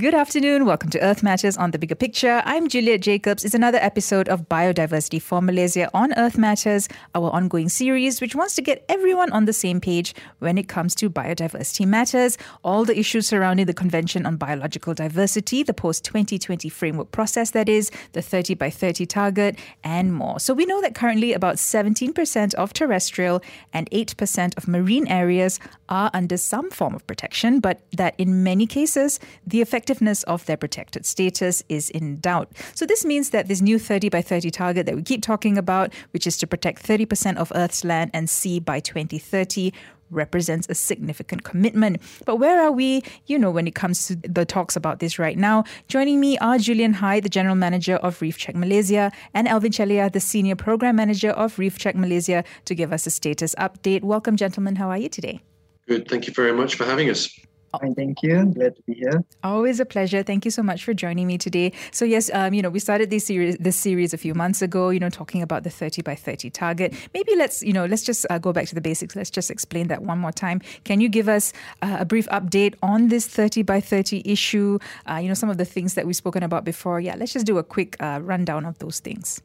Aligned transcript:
Good 0.00 0.14
afternoon. 0.14 0.64
Welcome 0.64 0.88
to 0.92 1.00
Earth 1.00 1.22
Matters 1.22 1.58
on 1.58 1.72
the 1.72 1.78
Bigger 1.78 1.94
Picture. 1.94 2.40
I'm 2.46 2.68
Juliet 2.68 3.02
Jacobs. 3.02 3.44
It's 3.44 3.52
another 3.52 3.76
episode 3.82 4.30
of 4.30 4.48
Biodiversity 4.48 5.20
for 5.20 5.42
Malaysia 5.42 5.90
on 5.92 6.14
Earth 6.16 6.38
Matters, 6.38 6.88
our 7.14 7.28
ongoing 7.32 7.68
series 7.68 8.18
which 8.18 8.34
wants 8.34 8.54
to 8.54 8.62
get 8.62 8.82
everyone 8.88 9.30
on 9.30 9.44
the 9.44 9.52
same 9.52 9.78
page 9.78 10.14
when 10.38 10.56
it 10.56 10.68
comes 10.68 10.94
to 10.94 11.10
biodiversity 11.10 11.86
matters, 11.86 12.38
all 12.64 12.86
the 12.86 12.98
issues 12.98 13.26
surrounding 13.26 13.66
the 13.66 13.74
Convention 13.74 14.24
on 14.24 14.38
Biological 14.38 14.94
Diversity, 14.94 15.62
the 15.62 15.74
post 15.74 16.02
2020 16.06 16.70
framework 16.70 17.12
process 17.12 17.50
that 17.50 17.68
is, 17.68 17.90
the 18.12 18.22
30 18.22 18.54
by 18.54 18.70
30 18.70 19.04
target, 19.04 19.58
and 19.84 20.14
more. 20.14 20.40
So 20.40 20.54
we 20.54 20.64
know 20.64 20.80
that 20.80 20.94
currently 20.94 21.34
about 21.34 21.56
17% 21.56 22.54
of 22.54 22.72
terrestrial 22.72 23.42
and 23.74 23.90
8% 23.90 24.56
of 24.56 24.66
marine 24.66 25.06
areas 25.08 25.60
are 25.90 26.10
under 26.14 26.38
some 26.38 26.70
form 26.70 26.94
of 26.94 27.06
protection, 27.06 27.60
but 27.60 27.82
that 27.92 28.14
in 28.16 28.42
many 28.42 28.66
cases, 28.66 29.20
the 29.46 29.60
effect 29.60 29.89
effectiveness 29.90 30.22
of 30.24 30.46
their 30.46 30.56
protected 30.56 31.04
status 31.04 31.64
is 31.68 31.90
in 31.90 32.20
doubt. 32.20 32.48
So 32.74 32.86
this 32.86 33.04
means 33.04 33.30
that 33.30 33.48
this 33.48 33.60
new 33.60 33.76
30 33.78 34.08
by 34.08 34.22
30 34.22 34.50
target 34.50 34.86
that 34.86 34.94
we 34.94 35.02
keep 35.02 35.20
talking 35.20 35.58
about, 35.58 35.92
which 36.12 36.26
is 36.28 36.36
to 36.38 36.46
protect 36.46 36.86
30% 36.86 37.36
of 37.36 37.50
Earth's 37.56 37.84
land 37.84 38.12
and 38.14 38.30
sea 38.30 38.60
by 38.60 38.78
2030, 38.78 39.72
represents 40.10 40.68
a 40.70 40.74
significant 40.74 41.42
commitment. 41.42 42.00
But 42.24 42.36
where 42.36 42.62
are 42.62 42.70
we, 42.70 43.02
you 43.26 43.36
know, 43.36 43.50
when 43.50 43.66
it 43.66 43.74
comes 43.74 44.06
to 44.06 44.14
the 44.14 44.44
talks 44.44 44.76
about 44.76 45.00
this 45.00 45.18
right 45.18 45.36
now? 45.36 45.64
Joining 45.88 46.20
me 46.20 46.38
are 46.38 46.58
Julian 46.58 46.94
Hyde, 46.94 47.24
the 47.24 47.28
General 47.28 47.56
Manager 47.56 47.96
of 47.96 48.20
Reef 48.22 48.38
Check 48.38 48.54
Malaysia, 48.54 49.10
and 49.34 49.48
Alvin 49.48 49.72
Chelliah, 49.72 50.12
the 50.12 50.20
Senior 50.20 50.54
Program 50.54 50.94
Manager 50.94 51.30
of 51.30 51.58
Reef 51.58 51.78
Check 51.78 51.96
Malaysia, 51.96 52.44
to 52.64 52.74
give 52.76 52.92
us 52.92 53.06
a 53.06 53.10
status 53.10 53.56
update. 53.56 54.02
Welcome, 54.02 54.36
gentlemen. 54.36 54.76
How 54.76 54.88
are 54.88 54.98
you 54.98 55.08
today? 55.08 55.42
Good. 55.88 56.08
Thank 56.08 56.28
you 56.28 56.32
very 56.32 56.52
much 56.52 56.76
for 56.76 56.84
having 56.84 57.10
us. 57.10 57.28
Fine, 57.72 57.94
thank 57.94 58.22
you. 58.22 58.46
Glad 58.46 58.76
to 58.76 58.82
be 58.82 58.94
here. 58.94 59.24
Always 59.44 59.78
a 59.78 59.84
pleasure. 59.84 60.22
Thank 60.24 60.44
you 60.44 60.50
so 60.50 60.62
much 60.62 60.82
for 60.82 60.92
joining 60.92 61.26
me 61.26 61.38
today. 61.38 61.72
So 61.92 62.04
yes, 62.04 62.28
um, 62.34 62.52
you 62.52 62.62
know, 62.62 62.70
we 62.70 62.80
started 62.80 63.10
this 63.10 63.26
series 63.26 63.56
this 63.58 63.76
series 63.76 64.12
a 64.12 64.18
few 64.18 64.34
months 64.34 64.60
ago. 64.60 64.90
You 64.90 64.98
know, 64.98 65.08
talking 65.08 65.40
about 65.40 65.62
the 65.62 65.70
thirty 65.70 66.02
by 66.02 66.16
thirty 66.16 66.50
target. 66.50 66.94
Maybe 67.14 67.36
let's 67.36 67.62
you 67.62 67.72
know 67.72 67.86
let's 67.86 68.02
just 68.02 68.26
uh, 68.28 68.38
go 68.38 68.52
back 68.52 68.66
to 68.66 68.74
the 68.74 68.80
basics. 68.80 69.14
Let's 69.14 69.30
just 69.30 69.50
explain 69.50 69.86
that 69.88 70.02
one 70.02 70.18
more 70.18 70.32
time. 70.32 70.60
Can 70.84 71.00
you 71.00 71.08
give 71.08 71.28
us 71.28 71.52
uh, 71.82 71.98
a 72.00 72.04
brief 72.04 72.26
update 72.28 72.74
on 72.82 73.08
this 73.08 73.28
thirty 73.28 73.62
by 73.62 73.80
thirty 73.80 74.22
issue? 74.24 74.78
Uh, 75.08 75.16
you 75.16 75.28
know, 75.28 75.34
some 75.34 75.50
of 75.50 75.58
the 75.58 75.64
things 75.64 75.94
that 75.94 76.06
we've 76.06 76.16
spoken 76.16 76.42
about 76.42 76.64
before. 76.64 77.00
Yeah, 77.00 77.14
let's 77.16 77.32
just 77.32 77.46
do 77.46 77.58
a 77.58 77.62
quick 77.62 77.96
uh, 78.00 78.18
rundown 78.22 78.64
of 78.66 78.78
those 78.78 78.98
things. 78.98 79.40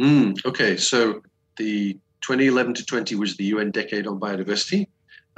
Mm, 0.00 0.44
okay, 0.44 0.76
so 0.76 1.22
the 1.56 1.94
2011 2.22 2.74
to 2.74 2.84
20 2.84 3.14
was 3.16 3.36
the 3.36 3.44
UN 3.44 3.70
Decade 3.70 4.06
on 4.06 4.20
Biodiversity. 4.20 4.86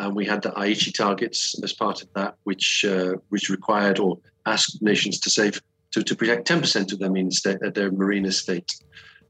And 0.01 0.17
we 0.17 0.25
had 0.25 0.41
the 0.43 0.51
Aichi 0.53 0.95
targets 0.95 1.55
as 1.62 1.75
part 1.75 2.01
of 2.03 2.09
that, 2.15 2.34
which 2.45 2.87
uh, 2.89 3.12
which 3.29 3.51
required 3.51 3.98
or 3.98 4.19
asked 4.47 4.81
nations 4.81 5.20
to 5.20 5.29
save 5.29 5.61
to, 5.92 6.03
to 6.03 6.17
protect 6.17 6.48
10% 6.48 6.92
of 6.92 6.98
their 6.98 7.11
marine, 7.11 7.29
estate, 7.29 7.59
uh, 7.62 7.70
their 7.70 7.91
marine 7.91 8.25
estate. 8.25 8.73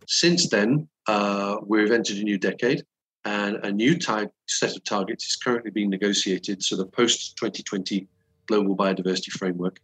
Since 0.07 0.49
then, 0.49 0.87
uh, 1.09 1.57
we've 1.67 1.91
entered 1.91 2.19
a 2.19 2.23
new 2.23 2.39
decade, 2.39 2.85
and 3.25 3.57
a 3.65 3.73
new 3.73 3.99
type 3.99 4.31
set 4.47 4.77
of 4.77 4.85
targets 4.85 5.27
is 5.27 5.37
currently 5.37 5.73
being 5.73 5.91
negotiated. 5.91 6.63
So 6.63 6.77
the 6.77 6.87
post 6.87 7.37
2020 7.37 8.07
global 8.47 8.77
biodiversity 8.77 9.31
framework. 9.33 9.81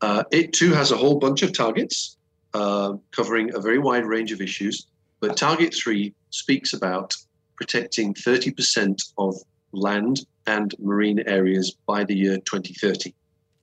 Uh, 0.00 0.24
it 0.30 0.54
too 0.54 0.72
has 0.72 0.90
a 0.90 0.96
whole 0.96 1.18
bunch 1.18 1.42
of 1.42 1.52
targets 1.52 2.16
uh, 2.54 2.94
covering 3.10 3.54
a 3.54 3.60
very 3.60 3.78
wide 3.78 4.06
range 4.06 4.32
of 4.32 4.40
issues. 4.40 4.86
But 5.20 5.36
target 5.36 5.74
three 5.74 6.14
speaks 6.30 6.72
about 6.72 7.14
protecting 7.56 8.14
30% 8.14 9.02
of 9.18 9.34
land 9.72 10.24
and 10.46 10.74
marine 10.78 11.20
areas 11.26 11.76
by 11.86 12.04
the 12.04 12.14
year 12.14 12.36
2030. 12.38 13.14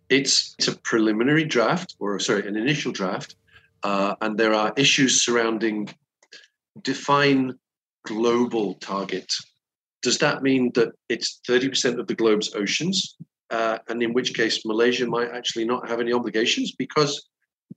It's, 0.09 0.55
it's 0.57 0.67
a 0.67 0.77
preliminary 0.77 1.43
draft, 1.43 1.95
or 1.99 2.19
sorry, 2.19 2.47
an 2.47 2.55
initial 2.55 2.91
draft, 2.91 3.35
uh, 3.83 4.15
and 4.21 4.37
there 4.37 4.53
are 4.53 4.73
issues 4.77 5.23
surrounding 5.23 5.89
define 6.81 7.57
global 8.05 8.75
target. 8.75 9.31
Does 10.01 10.17
that 10.19 10.43
mean 10.43 10.71
that 10.75 10.93
it's 11.09 11.41
30% 11.47 11.99
of 11.99 12.07
the 12.07 12.15
globe's 12.15 12.53
oceans? 12.55 13.17
Uh, 13.49 13.79
and 13.89 14.01
in 14.01 14.13
which 14.13 14.33
case, 14.33 14.65
Malaysia 14.65 15.05
might 15.05 15.31
actually 15.31 15.65
not 15.65 15.87
have 15.89 15.99
any 15.99 16.13
obligations 16.13 16.73
because 16.77 17.27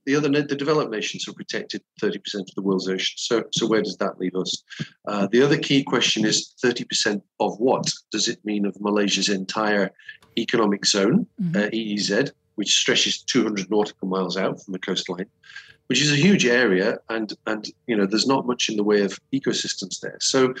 the 0.05 0.15
other 0.15 0.29
the 0.29 0.55
developed 0.55 0.91
nations 0.91 1.25
have 1.25 1.35
protected 1.35 1.81
30% 2.01 2.15
of 2.35 2.55
the 2.55 2.61
world's 2.61 2.89
ocean. 2.89 3.15
So, 3.17 3.43
so 3.51 3.67
where 3.67 3.81
does 3.81 3.97
that 3.97 4.19
leave 4.19 4.35
us? 4.35 4.63
Uh, 5.07 5.27
the 5.31 5.41
other 5.41 5.57
key 5.57 5.83
question 5.83 6.25
is 6.25 6.53
30% 6.63 7.21
of 7.39 7.57
what? 7.59 7.91
Does 8.11 8.27
it 8.27 8.43
mean 8.43 8.65
of 8.65 8.79
Malaysia's 8.81 9.29
entire 9.29 9.91
economic 10.37 10.85
zone, 10.85 11.27
mm-hmm. 11.41 11.55
uh, 11.55 11.69
EEZ, 11.69 12.31
which 12.55 12.75
stretches 12.75 13.21
200 13.21 13.69
nautical 13.69 14.07
miles 14.07 14.37
out 14.37 14.63
from 14.63 14.71
the 14.71 14.79
coastline, 14.79 15.27
which 15.87 16.01
is 16.01 16.11
a 16.11 16.15
huge 16.15 16.45
area, 16.45 16.97
and 17.09 17.33
and 17.45 17.67
you 17.87 17.95
know 17.95 18.05
there's 18.05 18.27
not 18.27 18.47
much 18.47 18.69
in 18.69 18.77
the 18.77 18.83
way 18.83 19.01
of 19.01 19.19
ecosystems 19.33 19.99
there. 19.99 20.17
So. 20.19 20.53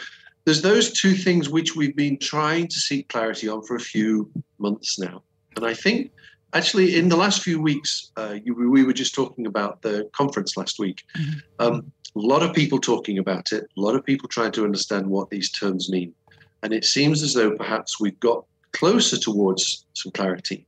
There's 0.43 0.63
those 0.63 0.91
two 0.91 1.13
things 1.13 1.49
which 1.49 1.75
we've 1.75 1.95
been 1.95 2.17
trying 2.17 2.67
to 2.67 2.79
seek 2.79 3.09
clarity 3.09 3.47
on 3.47 3.61
for 3.61 3.75
a 3.75 3.79
few 3.79 4.27
months 4.57 4.97
now. 4.97 5.21
And 5.55 5.63
I 5.67 5.75
think 5.75 6.11
Actually, 6.53 6.97
in 6.97 7.09
the 7.09 7.15
last 7.15 7.41
few 7.41 7.61
weeks, 7.61 8.11
uh, 8.17 8.35
you, 8.43 8.53
we 8.53 8.83
were 8.83 8.93
just 8.93 9.15
talking 9.15 9.47
about 9.47 9.81
the 9.81 10.09
conference 10.13 10.57
last 10.57 10.79
week. 10.79 11.03
Mm-hmm. 11.17 11.39
Um, 11.59 11.91
a 12.15 12.19
lot 12.19 12.43
of 12.43 12.53
people 12.53 12.79
talking 12.79 13.19
about 13.19 13.51
it, 13.51 13.63
a 13.77 13.81
lot 13.81 13.95
of 13.95 14.03
people 14.03 14.27
trying 14.27 14.51
to 14.53 14.65
understand 14.65 15.07
what 15.07 15.29
these 15.29 15.49
terms 15.51 15.89
mean. 15.89 16.13
And 16.63 16.73
it 16.73 16.83
seems 16.83 17.23
as 17.23 17.33
though 17.33 17.55
perhaps 17.55 17.99
we've 17.99 18.19
got 18.19 18.45
closer 18.73 19.17
towards 19.17 19.85
some 19.93 20.11
clarity. 20.11 20.65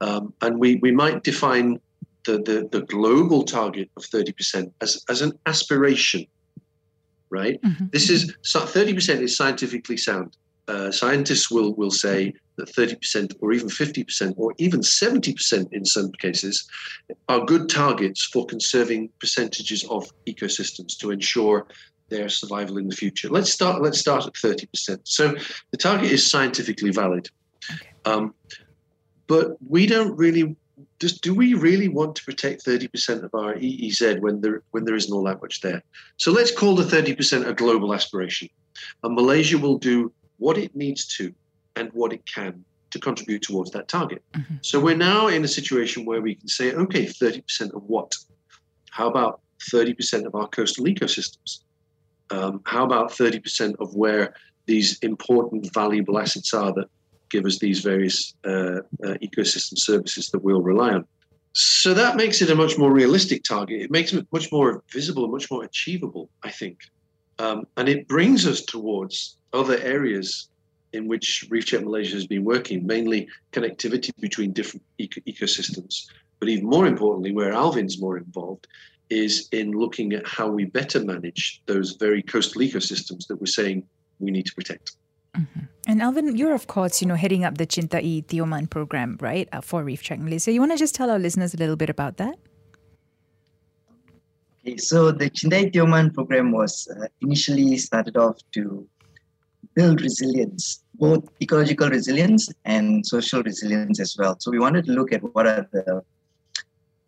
Um, 0.00 0.32
and 0.40 0.58
we, 0.58 0.76
we 0.76 0.92
might 0.92 1.22
define 1.22 1.80
the, 2.24 2.38
the, 2.38 2.68
the, 2.70 2.86
global 2.86 3.42
target 3.42 3.90
of 3.96 4.04
30% 4.04 4.72
as, 4.80 5.04
as 5.08 5.20
an 5.20 5.32
aspiration, 5.46 6.26
right? 7.30 7.60
Mm-hmm. 7.62 7.86
This 7.92 8.10
is 8.10 8.34
30% 8.44 9.20
is 9.20 9.36
scientifically 9.36 9.96
sound. 9.96 10.36
Uh, 10.66 10.90
scientists 10.90 11.50
will, 11.50 11.74
will 11.74 11.90
say 11.90 12.32
that 12.56 12.72
30% 12.74 13.34
or 13.40 13.52
even 13.52 13.68
50% 13.68 14.34
or 14.36 14.54
even 14.58 14.80
70% 14.80 15.72
in 15.72 15.84
some 15.84 16.10
cases 16.12 16.66
are 17.28 17.44
good 17.44 17.68
targets 17.68 18.24
for 18.24 18.46
conserving 18.46 19.10
percentages 19.20 19.84
of 19.84 20.10
ecosystems 20.26 20.96
to 20.98 21.10
ensure 21.10 21.66
their 22.08 22.28
survival 22.28 22.78
in 22.78 22.88
the 22.88 22.96
future. 22.96 23.28
Let's 23.28 23.52
start, 23.52 23.82
let's 23.82 23.98
start 23.98 24.26
at 24.26 24.34
30%. 24.34 25.00
So 25.04 25.34
the 25.70 25.76
target 25.76 26.10
is 26.10 26.30
scientifically 26.30 26.90
valid. 26.90 27.28
Um, 28.04 28.34
but 29.26 29.56
we 29.66 29.86
don't 29.86 30.16
really 30.16 30.56
just 31.00 31.22
do 31.22 31.34
we 31.34 31.54
really 31.54 31.88
want 31.88 32.16
to 32.16 32.24
protect 32.24 32.64
30% 32.64 33.24
of 33.24 33.34
our 33.34 33.54
EEZ 33.54 34.20
when 34.20 34.40
there 34.40 34.62
when 34.70 34.84
there 34.84 34.94
isn't 34.94 35.12
all 35.12 35.24
that 35.24 35.42
much 35.42 35.60
there? 35.60 35.82
So 36.16 36.30
let's 36.32 36.50
call 36.50 36.74
the 36.74 36.84
30% 36.84 37.46
a 37.46 37.52
global 37.52 37.94
aspiration. 37.94 38.48
And 39.02 39.14
Malaysia 39.14 39.58
will 39.58 39.78
do 39.78 40.12
what 40.38 40.58
it 40.58 40.74
needs 40.74 41.06
to 41.16 41.34
and 41.76 41.90
what 41.92 42.12
it 42.12 42.24
can 42.26 42.64
to 42.90 42.98
contribute 43.00 43.42
towards 43.42 43.70
that 43.72 43.88
target. 43.88 44.22
Mm-hmm. 44.34 44.56
So 44.62 44.78
we're 44.78 44.96
now 44.96 45.26
in 45.26 45.44
a 45.44 45.48
situation 45.48 46.04
where 46.04 46.20
we 46.20 46.36
can 46.36 46.48
say, 46.48 46.72
okay, 46.72 47.06
30% 47.06 47.74
of 47.74 47.82
what? 47.84 48.14
How 48.90 49.08
about 49.08 49.40
30% 49.72 50.26
of 50.26 50.34
our 50.34 50.46
coastal 50.48 50.84
ecosystems? 50.84 51.60
Um, 52.30 52.60
how 52.64 52.84
about 52.84 53.10
30% 53.10 53.74
of 53.80 53.94
where 53.94 54.34
these 54.66 54.98
important, 55.00 55.72
valuable 55.74 56.18
assets 56.18 56.54
are 56.54 56.72
that 56.72 56.88
give 57.30 57.44
us 57.44 57.58
these 57.58 57.80
various 57.80 58.34
uh, 58.44 58.78
uh, 59.04 59.14
ecosystem 59.22 59.76
services 59.76 60.30
that 60.30 60.38
we'll 60.38 60.62
rely 60.62 60.90
on? 60.90 61.04
So 61.52 61.94
that 61.94 62.16
makes 62.16 62.42
it 62.42 62.50
a 62.50 62.54
much 62.54 62.78
more 62.78 62.92
realistic 62.92 63.44
target. 63.44 63.82
It 63.82 63.90
makes 63.90 64.12
it 64.12 64.26
much 64.32 64.50
more 64.50 64.82
visible 64.90 65.24
and 65.24 65.32
much 65.32 65.50
more 65.50 65.64
achievable, 65.64 66.28
I 66.42 66.50
think. 66.50 66.78
Um, 67.38 67.66
and 67.76 67.88
it 67.88 68.08
brings 68.08 68.46
us 68.46 68.60
towards 68.62 69.36
other 69.52 69.78
areas 69.78 70.48
in 70.92 71.08
which 71.08 71.46
Reef 71.50 71.66
Check 71.66 71.82
Malaysia 71.82 72.14
has 72.14 72.26
been 72.26 72.44
working, 72.44 72.86
mainly 72.86 73.28
connectivity 73.52 74.12
between 74.20 74.52
different 74.52 74.84
eco- 74.98 75.20
ecosystems. 75.22 76.06
But 76.38 76.48
even 76.48 76.66
more 76.66 76.86
importantly, 76.86 77.32
where 77.32 77.52
Alvin's 77.52 78.00
more 78.00 78.16
involved, 78.16 78.66
is 79.10 79.48
in 79.52 79.72
looking 79.72 80.12
at 80.12 80.26
how 80.26 80.48
we 80.48 80.64
better 80.64 81.04
manage 81.04 81.62
those 81.66 81.92
very 81.92 82.22
coastal 82.22 82.62
ecosystems 82.62 83.26
that 83.26 83.36
we're 83.36 83.46
saying 83.46 83.84
we 84.18 84.30
need 84.30 84.46
to 84.46 84.54
protect. 84.54 84.96
Mm-hmm. 85.36 85.60
And 85.86 86.00
Alvin, 86.00 86.36
you're 86.36 86.54
of 86.54 86.66
course, 86.68 87.02
you 87.02 87.08
know, 87.08 87.14
heading 87.14 87.44
up 87.44 87.58
the 87.58 87.66
Cintai 87.66 88.24
Tioman 88.24 88.70
program, 88.70 89.18
right, 89.20 89.48
uh, 89.52 89.60
for 89.60 89.84
Reef 89.84 90.02
Check 90.02 90.20
Malaysia. 90.20 90.52
You 90.52 90.60
want 90.60 90.72
to 90.72 90.78
just 90.78 90.94
tell 90.94 91.10
our 91.10 91.18
listeners 91.18 91.54
a 91.54 91.56
little 91.56 91.76
bit 91.76 91.90
about 91.90 92.16
that? 92.16 92.38
So 94.78 95.12
the 95.12 95.28
Cintai 95.30 95.72
Tioman 95.72 96.14
program 96.14 96.50
was 96.50 96.88
uh, 96.88 97.06
initially 97.20 97.76
started 97.76 98.16
off 98.16 98.38
to 98.52 98.86
build 99.74 100.00
resilience, 100.00 100.82
both 100.94 101.28
ecological 101.42 101.90
resilience 101.90 102.50
and 102.64 103.04
social 103.06 103.42
resilience 103.42 104.00
as 104.00 104.16
well. 104.18 104.36
So 104.38 104.50
we 104.50 104.58
wanted 104.58 104.86
to 104.86 104.92
look 104.92 105.12
at 105.12 105.22
what 105.34 105.46
are 105.46 105.68
the 105.72 106.02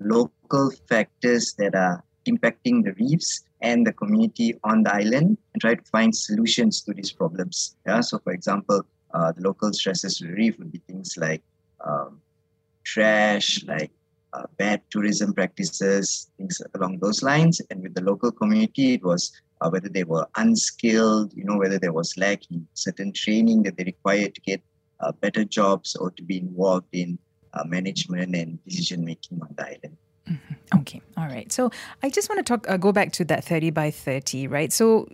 local 0.00 0.70
factors 0.88 1.55
that 1.58 1.75
are 1.75 2.05
impacting 2.26 2.85
the 2.85 2.93
reefs 2.99 3.44
and 3.62 3.87
the 3.87 3.93
community 3.93 4.55
on 4.64 4.82
the 4.82 4.94
island 4.94 5.38
and 5.55 5.61
try 5.61 5.75
to 5.75 5.85
find 5.85 6.14
solutions 6.14 6.82
to 6.82 6.93
these 6.93 7.12
problems. 7.12 7.76
Yeah. 7.87 8.00
So, 8.00 8.19
for 8.19 8.32
example, 8.32 8.82
uh, 9.14 9.32
the 9.32 9.43
local 9.43 9.73
stresses 9.73 10.19
to 10.19 10.26
the 10.26 10.32
reef 10.32 10.58
would 10.58 10.73
be 10.73 10.82
things 10.87 11.17
like 11.17 11.43
um, 11.81 12.20
trash, 12.85 13.64
like 13.64 13.91
uh, 14.36 14.46
bad 14.58 14.82
tourism 14.90 15.32
practices, 15.32 16.30
things 16.36 16.60
along 16.74 16.98
those 16.98 17.22
lines. 17.22 17.60
And 17.70 17.82
with 17.82 17.94
the 17.94 18.02
local 18.02 18.30
community, 18.30 18.94
it 18.94 19.04
was 19.04 19.32
uh, 19.60 19.70
whether 19.70 19.88
they 19.88 20.04
were 20.04 20.26
unskilled, 20.36 21.32
you 21.34 21.44
know, 21.44 21.56
whether 21.56 21.78
there 21.78 21.92
was 21.92 22.16
lack 22.16 22.42
in 22.50 22.66
certain 22.74 23.12
training 23.12 23.62
that 23.62 23.76
they 23.76 23.84
required 23.84 24.34
to 24.34 24.40
get 24.42 24.62
uh, 25.00 25.12
better 25.12 25.44
jobs 25.44 25.96
or 25.96 26.10
to 26.12 26.22
be 26.22 26.38
involved 26.38 26.88
in 26.92 27.18
uh, 27.54 27.64
management 27.64 28.36
and 28.36 28.62
decision 28.64 29.04
making 29.04 29.40
on 29.40 29.48
the 29.56 29.64
island. 29.64 29.96
Mm-hmm. 30.28 30.78
Okay, 30.80 31.00
all 31.16 31.26
right. 31.26 31.50
So 31.52 31.70
I 32.02 32.10
just 32.10 32.28
want 32.28 32.44
to 32.44 32.44
talk, 32.44 32.68
uh, 32.68 32.76
go 32.76 32.92
back 32.92 33.12
to 33.12 33.24
that 33.26 33.44
30 33.44 33.70
by 33.70 33.90
30, 33.90 34.48
right? 34.48 34.72
So 34.72 35.08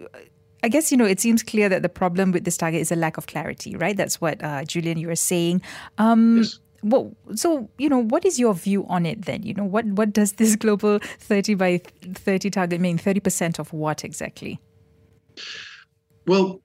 I 0.65 0.69
guess, 0.69 0.91
you 0.91 0.97
know, 0.97 1.05
it 1.05 1.21
seems 1.21 1.43
clear 1.43 1.69
that 1.69 1.83
the 1.83 1.89
problem 1.89 2.33
with 2.33 2.45
this 2.45 2.57
target 2.57 2.81
is 2.81 2.91
a 2.91 2.97
lack 2.97 3.19
of 3.19 3.27
clarity, 3.27 3.77
right? 3.77 3.97
That's 3.97 4.21
what, 4.21 4.43
uh, 4.43 4.65
Julian, 4.65 4.99
you 4.99 5.09
were 5.09 5.17
saying. 5.17 5.61
Um, 5.99 6.39
yes. 6.39 6.59
Well, 6.83 7.15
so 7.35 7.69
you 7.79 7.89
know, 7.89 7.99
what 7.99 8.25
is 8.25 8.39
your 8.39 8.55
view 8.55 8.87
on 8.89 9.07
it 9.07 9.25
then? 9.25 9.43
You 9.43 9.55
know, 9.55 9.65
what 9.65 9.87
what 9.87 10.13
does 10.13 10.33
this 10.33 10.57
global 10.57 10.99
thirty 11.01 11.55
by 11.55 11.81
thirty 12.15 12.51
target 12.51 12.81
mean? 12.81 12.99
Thirty 12.99 13.21
percent 13.21 13.59
of 13.59 13.73
what 13.73 14.05
exactly? 14.05 14.61
Well, 16.27 16.61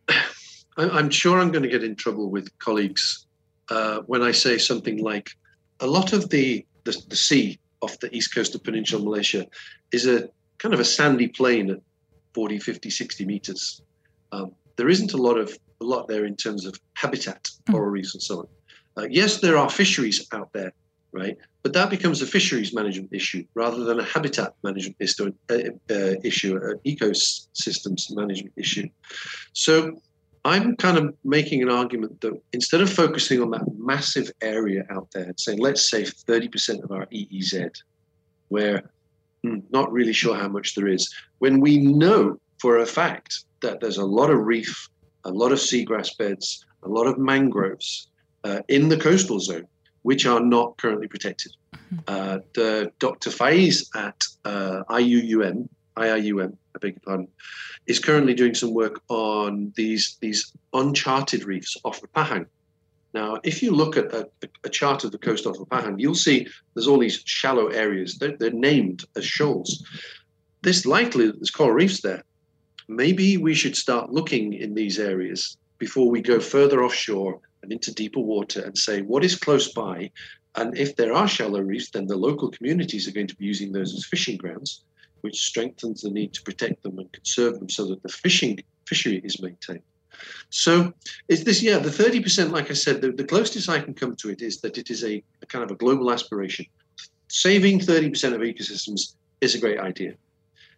I'm 0.78 1.10
sure 1.10 1.40
I'm 1.40 1.52
going 1.52 1.64
to 1.64 1.70
get 1.70 1.84
in 1.84 1.96
trouble 1.96 2.30
with 2.30 2.58
colleagues 2.60 3.26
uh, 3.70 4.00
when 4.02 4.22
I 4.22 4.32
say 4.32 4.58
something 4.58 5.02
like 5.04 5.32
a 5.80 5.88
lot 5.88 6.14
of 6.14 6.30
the, 6.30 6.66
the 6.84 6.98
the 7.10 7.16
sea 7.16 7.60
off 7.82 8.00
the 8.00 8.14
east 8.16 8.34
coast 8.34 8.56
of 8.56 8.64
peninsular 8.64 9.04
Malaysia 9.04 9.46
is 9.92 10.08
a 10.08 10.30
kind 10.58 10.74
of 10.74 10.80
a 10.80 10.86
sandy 10.86 11.28
plain 11.28 11.70
at 11.70 11.80
40, 12.34 12.60
50, 12.60 12.90
60 12.90 13.26
meters. 13.26 13.82
Um, 14.32 14.52
there 14.76 14.90
isn't 14.90 15.14
a 15.14 15.18
lot 15.18 15.38
of 15.38 15.58
a 15.80 15.84
lot 15.84 16.08
there 16.08 16.26
in 16.26 16.36
terms 16.36 16.66
of 16.66 16.80
habitat, 16.96 17.50
coral 17.70 17.90
mm. 17.90 17.94
reefs, 17.94 18.14
and 18.16 18.22
so 18.22 18.40
on. 18.40 18.48
Uh, 18.98 19.08
yes, 19.10 19.42
there 19.42 19.58
are 19.58 19.70
fisheries 19.70 20.28
out 20.32 20.52
there, 20.54 20.74
right? 21.12 21.38
But 21.62 21.74
that 21.74 21.90
becomes 21.90 22.22
a 22.22 22.26
fisheries 22.26 22.74
management 22.74 23.14
issue 23.14 23.46
rather 23.54 23.84
than 23.84 24.00
a 24.00 24.04
habitat 24.04 24.56
management 24.64 24.96
issue, 25.00 25.32
uh, 25.50 25.54
uh, 25.92 26.16
issue 26.24 26.56
an 26.56 26.80
ecosystems 26.86 28.16
management 28.16 28.54
issue. 28.58 28.88
So 29.54 30.02
I'm 30.46 30.76
kind 30.78 30.98
of 30.98 31.14
making 31.24 31.62
an 31.62 31.70
argument 31.70 32.22
that 32.22 32.42
instead 32.54 32.82
of 32.82 32.92
focusing 32.92 33.42
on 33.42 33.52
that 33.52 33.66
massive 33.78 34.32
area 34.42 34.86
out 34.90 35.12
there 35.12 35.26
and 35.26 35.40
saying, 35.40 35.60
let's 35.60 35.90
save 35.90 36.14
30% 36.16 36.84
of 36.84 36.92
our 36.92 37.06
EEZ, 37.08 37.70
where 38.48 38.90
hmm, 39.44 39.60
not 39.70 39.92
really 39.92 40.14
sure 40.14 40.36
how 40.36 40.48
much 40.48 40.74
there 40.74 40.88
is, 40.88 41.14
when 41.40 41.60
we 41.60 41.78
know 41.78 42.40
for 42.60 42.78
a 42.78 42.86
fact 42.86 43.44
that 43.62 43.82
there's 43.82 43.98
a 43.98 44.06
lot 44.06 44.30
of 44.30 44.40
reef, 44.40 44.90
a 45.26 45.30
lot 45.30 45.52
of 45.52 45.60
seagrass 45.60 46.18
beds, 46.18 46.66
a 46.84 46.88
lot 46.88 47.08
of 47.08 47.18
mangroves, 47.18 48.08
uh, 48.48 48.62
in 48.68 48.90
the 48.90 48.98
coastal 48.98 49.40
zone, 49.40 49.68
which 50.04 50.26
are 50.26 50.40
not 50.40 50.78
currently 50.78 51.08
protected. 51.08 51.52
Mm-hmm. 51.74 51.98
Uh, 52.08 52.40
the 52.54 52.92
Dr. 53.00 53.30
Faiz 53.30 53.88
at 53.96 54.24
uh, 54.46 54.84
IUUM, 54.90 55.68
IIUM, 55.98 56.58
I 56.76 56.80
beg 56.80 56.94
your 56.94 57.02
pardon, 57.06 57.28
is 57.88 58.00
currently 58.00 58.34
doing 58.34 58.56
some 58.56 58.74
work 58.74 59.02
on 59.10 59.74
these 59.76 60.18
these 60.22 60.54
uncharted 60.74 61.44
reefs 61.44 61.76
off 61.84 62.02
the 62.02 62.08
Pahang. 62.08 62.46
Now, 63.14 63.40
if 63.44 63.64
you 63.64 63.72
look 63.72 63.98
at 63.98 64.14
a, 64.14 64.30
a, 64.64 64.70
chart 64.70 65.04
of 65.04 65.12
the 65.12 65.18
coast 65.18 65.48
off 65.48 65.58
the 65.58 65.66
Pahang, 65.66 66.00
you'll 66.00 66.14
see 66.28 66.48
there's 66.74 66.88
all 66.88 67.00
these 67.00 67.22
shallow 67.26 67.68
areas. 67.68 68.18
They're, 68.20 68.38
they're 68.38 68.52
named 68.52 69.06
as 69.16 69.26
shoals. 69.26 69.84
There's 70.62 70.86
likely 70.86 71.32
there's 71.32 71.50
coral 71.50 71.74
reefs 71.74 72.02
there. 72.02 72.24
Maybe 72.88 73.38
we 73.38 73.54
should 73.56 73.76
start 73.76 74.12
looking 74.12 74.54
in 74.54 74.76
these 74.76 75.00
areas 75.00 75.58
before 75.78 76.10
we 76.10 76.22
go 76.22 76.40
further 76.40 76.84
offshore 76.84 77.40
and 77.64 77.72
into 77.72 77.94
deeper 77.94 78.20
water 78.20 78.62
and 78.62 78.78
say 78.78 79.02
what 79.02 79.24
is 79.24 79.36
close 79.36 79.72
by. 79.74 80.12
And 80.56 80.78
if 80.78 80.96
there 80.96 81.14
are 81.14 81.28
shallow 81.28 81.60
reefs, 81.60 81.92
then 81.92 82.08
the 82.08 82.18
local 82.18 82.50
communities 82.50 83.08
are 83.08 83.12
going 83.12 83.28
to 83.28 83.36
be 83.36 83.46
using 83.46 83.72
those 83.72 83.94
as 83.94 84.06
fishing 84.06 84.38
grounds, 84.38 84.82
which 85.22 85.40
strengthens 85.44 86.02
the 86.02 86.10
need 86.10 86.34
to 86.34 86.42
protect 86.42 86.84
them 86.84 86.98
and 86.98 87.12
conserve 87.12 87.60
them 87.60 87.70
so 87.70 87.86
that 87.88 88.02
the 88.02 88.10
fishing 88.10 88.60
fishery 88.86 89.22
is 89.24 89.42
maintained. 89.42 89.84
So 90.50 90.94
is 91.28 91.44
this, 91.44 91.62
yeah, 91.62 91.78
the 91.78 91.90
30%, 91.90 92.52
like 92.52 92.72
I 92.72 92.74
said, 92.74 93.02
the, 93.02 93.12
the 93.12 93.24
closest 93.24 93.70
I 93.70 93.80
can 93.80 93.94
come 93.94 94.16
to 94.18 94.30
it 94.30 94.42
is 94.42 94.62
that 94.62 94.78
it 94.78 94.90
is 94.90 95.04
a, 95.04 95.24
a 95.42 95.46
kind 95.46 95.64
of 95.64 95.72
a 95.72 95.76
global 95.76 96.12
aspiration. 96.12 96.66
Saving 97.28 97.80
30% 97.80 98.34
of 98.34 98.42
ecosystems 98.42 99.14
is 99.42 99.54
a 99.54 99.60
great 99.60 99.80
idea. 99.80 100.14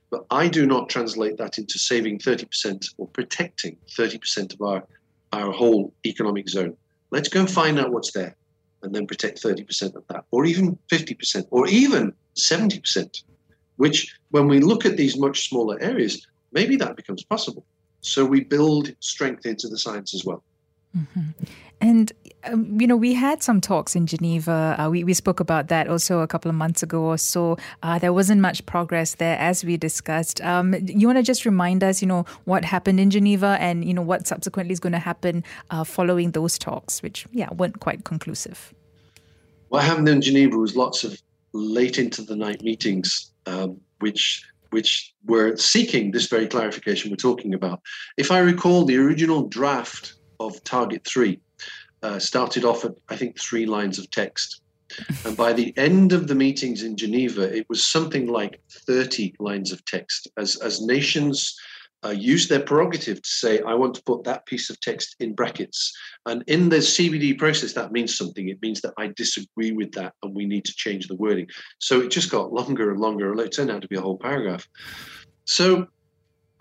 But 0.09 0.25
I 0.31 0.47
do 0.47 0.65
not 0.65 0.89
translate 0.89 1.37
that 1.37 1.57
into 1.57 1.77
saving 1.77 2.19
30% 2.19 2.95
or 2.97 3.07
protecting 3.07 3.77
30% 3.97 4.53
of 4.53 4.61
our 4.61 4.83
our 5.31 5.51
whole 5.51 5.93
economic 6.05 6.49
zone. 6.49 6.75
Let's 7.11 7.29
go 7.29 7.41
and 7.41 7.49
find 7.49 7.79
out 7.79 7.91
what's 7.91 8.11
there 8.11 8.35
and 8.81 8.93
then 8.93 9.07
protect 9.07 9.41
30% 9.41 9.95
of 9.95 10.03
that, 10.07 10.25
or 10.31 10.45
even 10.45 10.77
50%, 10.91 11.47
or 11.51 11.67
even 11.67 12.13
70%, 12.35 13.23
which 13.75 14.15
when 14.31 14.47
we 14.47 14.59
look 14.59 14.85
at 14.85 14.95
these 14.95 15.17
much 15.17 15.49
smaller 15.49 15.77
areas, 15.81 16.25
maybe 16.51 16.75
that 16.77 16.95
becomes 16.95 17.23
possible. 17.23 17.65
So 18.01 18.23
we 18.23 18.43
build 18.43 18.93
strength 18.99 19.45
into 19.45 19.67
the 19.67 19.77
science 19.77 20.13
as 20.13 20.23
well. 20.23 20.43
Mm-hmm. 20.97 21.29
And 21.81 22.11
um, 22.45 22.79
you 22.79 22.87
know, 22.87 22.95
we 22.95 23.13
had 23.13 23.43
some 23.43 23.59
talks 23.59 23.95
in 23.95 24.07
Geneva. 24.07 24.75
Uh, 24.77 24.89
we, 24.89 25.03
we 25.03 25.13
spoke 25.13 25.39
about 25.39 25.67
that 25.67 25.87
also 25.87 26.19
a 26.19 26.27
couple 26.27 26.49
of 26.49 26.55
months 26.55 26.81
ago 26.81 27.01
or 27.01 27.17
so. 27.17 27.57
Uh, 27.83 27.99
there 27.99 28.13
wasn't 28.13 28.41
much 28.41 28.65
progress 28.65 29.15
there, 29.15 29.37
as 29.37 29.63
we 29.63 29.77
discussed. 29.77 30.41
Um, 30.41 30.73
you 30.85 31.07
want 31.07 31.17
to 31.17 31.23
just 31.23 31.45
remind 31.45 31.83
us, 31.83 32.01
you 32.01 32.07
know, 32.07 32.25
what 32.45 32.63
happened 32.63 32.99
in 32.99 33.09
Geneva 33.09 33.57
and, 33.59 33.83
you 33.83 33.93
know, 33.93 34.01
what 34.01 34.27
subsequently 34.27 34.71
is 34.71 34.79
going 34.79 34.93
to 34.93 34.99
happen 34.99 35.43
uh, 35.69 35.83
following 35.83 36.31
those 36.31 36.57
talks, 36.57 37.01
which, 37.01 37.25
yeah, 37.31 37.51
weren't 37.53 37.79
quite 37.79 38.05
conclusive. 38.05 38.73
What 39.69 39.83
happened 39.83 40.09
in 40.09 40.21
Geneva 40.21 40.57
was 40.57 40.75
lots 40.75 41.03
of 41.03 41.21
late 41.53 41.97
into 41.97 42.21
the 42.21 42.35
night 42.35 42.61
meetings, 42.61 43.31
um, 43.45 43.79
which 43.99 44.45
which 44.71 45.15
were 45.25 45.57
seeking 45.57 46.11
this 46.11 46.27
very 46.27 46.47
clarification 46.47 47.09
we're 47.09 47.15
talking 47.15 47.55
about. 47.55 47.81
If 48.17 48.29
I 48.29 48.37
recall, 48.37 48.85
the 48.85 48.97
original 48.97 49.47
draft 49.47 50.13
of 50.39 50.63
Target 50.63 51.05
3 51.05 51.39
uh, 52.03 52.19
started 52.19 52.65
off 52.65 52.85
at, 52.85 52.93
I 53.09 53.15
think, 53.15 53.39
three 53.39 53.65
lines 53.65 53.99
of 53.99 54.09
text. 54.11 54.61
And 55.25 55.37
by 55.37 55.53
the 55.53 55.73
end 55.77 56.13
of 56.13 56.27
the 56.27 56.35
meetings 56.35 56.83
in 56.83 56.97
Geneva, 56.97 57.43
it 57.55 57.67
was 57.69 57.85
something 57.85 58.27
like 58.27 58.59
30 58.69 59.35
lines 59.39 59.71
of 59.71 59.85
text 59.85 60.27
as, 60.37 60.55
as 60.57 60.81
nations 60.81 61.59
uh, 62.03 62.09
used 62.09 62.49
their 62.49 62.61
prerogative 62.61 63.21
to 63.21 63.29
say, 63.29 63.61
I 63.61 63.73
want 63.73 63.93
to 63.95 64.03
put 64.03 64.23
that 64.23 64.45
piece 64.45 64.69
of 64.69 64.79
text 64.79 65.15
in 65.19 65.35
brackets. 65.35 65.95
And 66.25 66.43
in 66.47 66.69
the 66.69 66.77
CBD 66.77 67.37
process, 67.37 67.73
that 67.73 67.91
means 67.91 68.17
something. 68.17 68.47
It 68.47 68.61
means 68.61 68.81
that 68.81 68.93
I 68.97 69.07
disagree 69.07 69.73
with 69.73 69.91
that 69.93 70.13
and 70.23 70.33
we 70.33 70.45
need 70.45 70.65
to 70.65 70.73
change 70.73 71.07
the 71.07 71.15
wording. 71.15 71.47
So 71.79 72.01
it 72.01 72.09
just 72.09 72.31
got 72.31 72.53
longer 72.53 72.91
and 72.91 72.99
longer. 72.99 73.31
And 73.31 73.39
it 73.41 73.51
turned 73.51 73.69
out 73.69 73.81
to 73.81 73.87
be 73.87 73.97
a 73.97 74.01
whole 74.01 74.17
paragraph. 74.17 74.67
So 75.43 75.87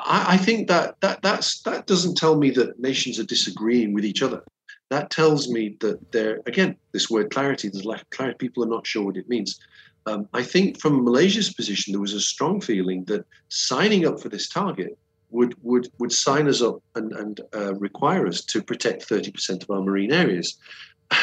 I, 0.00 0.34
I 0.34 0.36
think 0.36 0.68
that, 0.68 1.00
that 1.00 1.22
that's, 1.22 1.62
that 1.62 1.86
doesn't 1.86 2.16
tell 2.16 2.36
me 2.36 2.50
that 2.50 2.80
nations 2.80 3.20
are 3.20 3.24
disagreeing 3.24 3.94
with 3.94 4.04
each 4.04 4.22
other 4.22 4.42
that 4.90 5.10
tells 5.10 5.48
me 5.48 5.76
that 5.80 6.12
there, 6.12 6.40
again, 6.46 6.76
this 6.92 7.10
word 7.10 7.30
clarity, 7.30 7.68
there's 7.68 7.84
lack 7.84 8.02
of 8.02 8.10
clarity, 8.10 8.36
people 8.38 8.64
are 8.64 8.68
not 8.68 8.86
sure 8.86 9.04
what 9.04 9.16
it 9.16 9.28
means. 9.28 9.60
Um, 10.06 10.28
I 10.32 10.42
think 10.42 10.80
from 10.80 11.04
Malaysia's 11.04 11.52
position, 11.52 11.92
there 11.92 12.00
was 12.00 12.14
a 12.14 12.20
strong 12.20 12.60
feeling 12.60 13.04
that 13.04 13.26
signing 13.48 14.06
up 14.06 14.20
for 14.20 14.28
this 14.28 14.48
target 14.48 14.96
would 15.30 15.54
would 15.62 15.88
would 15.98 16.12
sign 16.12 16.48
us 16.48 16.62
up 16.62 16.82
and, 16.94 17.12
and 17.12 17.40
uh, 17.54 17.74
require 17.74 18.26
us 18.26 18.40
to 18.42 18.62
protect 18.62 19.06
30% 19.08 19.62
of 19.62 19.70
our 19.70 19.82
marine 19.82 20.12
areas. 20.12 20.56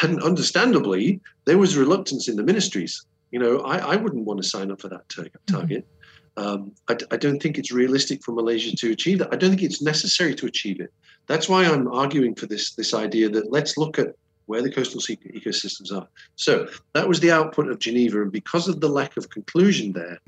And 0.02 0.22
understandably, 0.22 1.20
there 1.44 1.58
was 1.58 1.76
reluctance 1.76 2.28
in 2.28 2.36
the 2.36 2.42
ministries. 2.42 3.04
You 3.32 3.40
know, 3.40 3.58
I, 3.60 3.78
I 3.78 3.96
wouldn't 3.96 4.24
want 4.24 4.42
to 4.42 4.48
sign 4.48 4.70
up 4.70 4.80
for 4.80 4.88
that 4.88 5.08
mm-hmm. 5.08 5.54
target. 5.54 5.84
Mm-hmm. 5.84 5.95
Um, 6.36 6.72
I, 6.88 6.96
I, 7.10 7.16
don't 7.16 7.42
think 7.42 7.56
it's 7.56 7.72
realistic 7.72 8.22
for 8.22 8.32
Malaysia 8.32 8.76
to 8.76 8.92
achieve 8.92 9.20
that. 9.20 9.32
I 9.32 9.36
don't 9.36 9.50
think 9.50 9.62
it's 9.62 9.80
necessary 9.80 10.34
to 10.34 10.46
achieve 10.46 10.80
it. 10.80 10.92
That's 11.28 11.48
why 11.48 11.64
I'm 11.64 11.88
arguing 11.88 12.34
for 12.34 12.46
this 12.46 12.74
this 12.74 12.92
idea 12.92 13.30
that 13.30 13.50
let's 13.50 13.78
look 13.78 13.98
at 13.98 14.14
where 14.44 14.62
the 14.62 14.70
coastal 14.70 15.00
ecosystems 15.00 15.92
are. 15.92 16.06
So 16.36 16.68
that 16.92 17.08
was 17.08 17.20
the 17.20 17.32
output 17.32 17.68
of 17.68 17.78
Geneva, 17.78 18.22
and 18.22 18.30
because 18.30 18.68
of 18.68 18.80
the 18.80 18.88
lack 18.88 19.16
of 19.16 19.30
conclusion 19.30 19.92
there, 19.92 20.18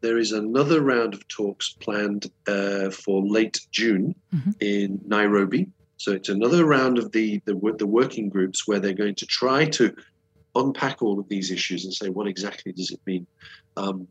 there 0.00 0.18
is 0.18 0.32
another 0.32 0.80
round 0.80 1.14
of 1.14 1.26
talks 1.28 1.76
planned 1.80 2.30
uh, 2.46 2.90
for 2.90 3.22
late 3.22 3.60
June 3.70 4.14
mm-hmm. 4.34 4.50
in 4.60 5.00
Nairobi. 5.06 5.68
So 5.98 6.12
it's 6.12 6.28
another 6.28 6.64
round 6.64 6.98
of 6.98 7.12
the, 7.12 7.42
the 7.44 7.54
the 7.78 7.86
working 7.86 8.28
groups 8.28 8.66
where 8.66 8.80
they're 8.80 8.92
going 8.92 9.16
to 9.16 9.26
try 9.26 9.66
to 9.66 9.94
unpack 10.54 11.02
all 11.02 11.18
of 11.18 11.28
these 11.28 11.50
issues 11.50 11.84
and 11.84 11.92
say 11.92 12.08
what 12.08 12.26
exactly 12.26 12.72
does 12.72 12.90
it 12.90 13.00
mean. 13.06 13.26
Um, 13.76 14.08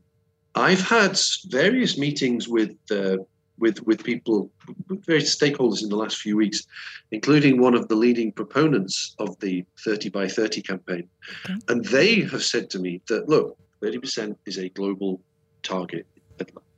I've 0.57 0.81
had 0.81 1.19
various 1.45 1.97
meetings 1.97 2.47
with 2.47 2.75
uh, 2.91 3.17
with 3.59 3.81
with 3.83 4.03
people, 4.03 4.51
with 4.87 5.05
various 5.05 5.35
stakeholders 5.35 5.81
in 5.83 5.89
the 5.89 5.95
last 5.95 6.17
few 6.17 6.37
weeks, 6.37 6.65
including 7.11 7.59
one 7.59 7.75
of 7.75 7.87
the 7.87 7.95
leading 7.95 8.31
proponents 8.31 9.15
of 9.19 9.39
the 9.39 9.65
30 9.79 10.09
by 10.09 10.27
30 10.27 10.61
campaign, 10.61 11.09
okay. 11.45 11.55
and 11.69 11.85
they 11.85 12.21
have 12.21 12.43
said 12.43 12.69
to 12.71 12.79
me 12.79 13.01
that 13.07 13.27
look, 13.29 13.57
30% 13.81 14.35
is 14.45 14.57
a 14.57 14.69
global 14.69 15.21
target. 15.63 16.05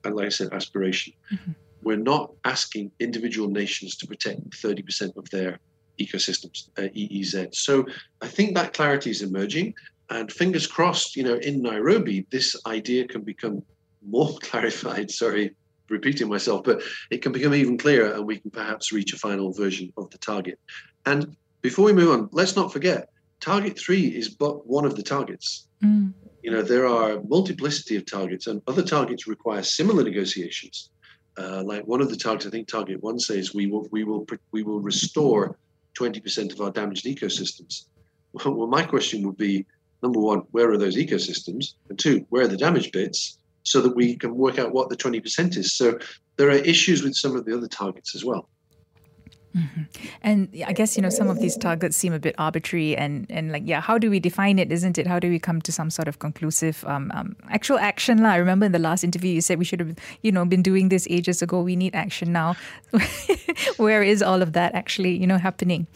And 0.03 0.15
like 0.15 0.27
I 0.27 0.29
said, 0.29 0.53
aspiration. 0.53 1.13
Mm-hmm. 1.33 1.51
We're 1.83 1.98
not 1.98 2.31
asking 2.45 2.91
individual 3.00 3.50
nations 3.50 3.95
to 3.98 4.07
protect 4.07 4.50
30% 4.51 5.15
of 5.17 5.29
their 5.29 5.59
ecosystems, 6.00 6.69
uh, 6.77 6.83
EEZ. 6.95 7.55
So 7.55 7.86
I 8.21 8.27
think 8.27 8.55
that 8.55 8.74
clarity 8.74 9.09
is 9.12 9.21
emerging. 9.21 9.75
And 10.10 10.32
fingers 10.32 10.66
crossed, 10.66 11.16
you 11.16 11.24
know, 11.24 11.36
in 11.36 11.62
Nairobi, 11.62 12.25
this 12.32 12.56
idea 12.66 13.08
can 13.08 13.22
become 13.22 13.62
more 14.08 14.36
clarified. 14.42 15.12
Sorry, 15.12 15.56
repeating 15.89 16.30
myself, 16.30 16.63
but 16.63 16.82
it 17.12 17.22
can 17.22 17.32
become 17.32 17.54
even 17.54 17.78
clearer 17.78 18.13
and 18.13 18.25
we 18.25 18.39
can 18.39 18.51
perhaps 18.51 18.92
reach 18.92 19.13
a 19.13 19.18
final 19.18 19.51
version 19.54 19.92
of 19.98 20.10
the 20.10 20.18
target. 20.18 20.60
And 21.06 21.36
before 21.62 21.86
we 21.86 21.94
move 21.94 22.12
on, 22.12 22.30
let's 22.32 22.56
not 22.56 22.72
forget 22.72 23.10
target 23.39 23.78
three 23.80 24.08
is 24.08 24.30
but 24.30 24.68
one 24.68 24.86
of 24.86 24.96
the 24.96 25.04
targets. 25.04 25.68
Mm. 25.84 26.13
You 26.44 26.51
know, 26.51 26.62
there 26.62 26.88
are 26.88 27.22
multiplicity 27.28 27.96
of 27.96 28.06
targets, 28.06 28.48
and 28.48 28.62
other 28.68 28.84
targets 28.84 29.28
require 29.28 29.62
similar 29.62 30.04
negotiations. 30.04 30.89
Uh, 31.38 31.63
like 31.63 31.86
one 31.86 32.01
of 32.01 32.10
the 32.10 32.16
targets, 32.16 32.46
I 32.46 32.50
think 32.50 32.68
target 32.68 33.01
one 33.01 33.20
says 33.20 33.54
we 33.54 33.68
will 33.68 33.88
we 33.92 34.04
will 34.04 34.25
we 34.51 34.63
will 34.63 34.80
restore 34.80 35.58
20% 35.98 36.54
of 36.54 36.62
our 36.62 36.72
damaged 36.72 37.06
ecosystems. 37.06 37.86
Well, 38.32 38.54
well, 38.56 38.68
my 38.68 38.84
question 38.84 39.25
would 39.25 39.38
be 39.38 39.66
number 40.01 40.20
one, 40.20 40.39
where 40.51 40.70
are 40.72 40.77
those 40.77 40.96
ecosystems? 40.96 41.74
And 41.89 41.98
two, 41.98 42.25
where 42.29 42.44
are 42.44 42.48
the 42.48 42.58
damaged 42.58 42.91
bits? 42.91 43.38
So 43.63 43.82
that 43.82 43.96
we 43.96 44.15
can 44.15 44.36
work 44.36 44.58
out 44.58 44.72
what 44.72 44.89
the 44.89 44.96
20% 44.96 45.58
is. 45.58 45.74
So 45.74 46.00
there 46.38 46.48
are 46.48 46.53
issues 46.53 47.03
with 47.03 47.15
some 47.15 47.36
of 47.36 47.46
the 47.46 47.56
other 47.56 47.68
targets 47.68 48.15
as 48.15 48.24
well. 48.24 48.50
Mm-hmm. 49.56 49.82
And 50.22 50.63
I 50.65 50.74
guess 50.74 50.96
you 50.96 51.01
know 51.01 51.10
some 51.10 51.27
of 51.27 51.39
these 51.39 51.58
targets 51.58 51.98
seem 51.98 52.13
a 52.13 52.20
bit 52.20 52.36
arbitrary, 52.38 52.96
and 52.96 53.25
and 53.32 53.51
like 53.51 53.63
yeah, 53.65 53.82
how 53.82 53.98
do 53.98 54.10
we 54.10 54.20
define 54.20 54.60
it? 54.60 54.72
Isn't 54.72 55.00
it? 55.00 55.08
How 55.08 55.18
do 55.18 55.27
we 55.27 55.39
come 55.39 55.60
to 55.62 55.72
some 55.72 55.89
sort 55.89 56.08
of 56.08 56.20
conclusive 56.20 56.86
um, 56.86 57.12
um, 57.15 57.36
actual 57.50 57.79
action? 57.79 58.22
La? 58.22 58.29
I 58.29 58.36
remember 58.36 58.68
in 58.68 58.74
the 58.74 58.79
last 58.79 59.03
interview 59.03 59.34
you 59.34 59.41
said 59.41 59.58
we 59.58 59.65
should 59.65 59.79
have 59.79 59.96
you 60.22 60.32
know 60.32 60.46
been 60.46 60.62
doing 60.62 60.89
this 60.89 61.08
ages 61.10 61.41
ago. 61.41 61.62
We 61.62 61.75
need 61.75 61.96
action 61.96 62.32
now. 62.32 62.56
Where 63.77 64.03
is 64.03 64.22
all 64.22 64.44
of 64.44 64.53
that 64.53 64.75
actually 64.75 65.18
you 65.18 65.25
know 65.25 65.39
happening? 65.39 65.88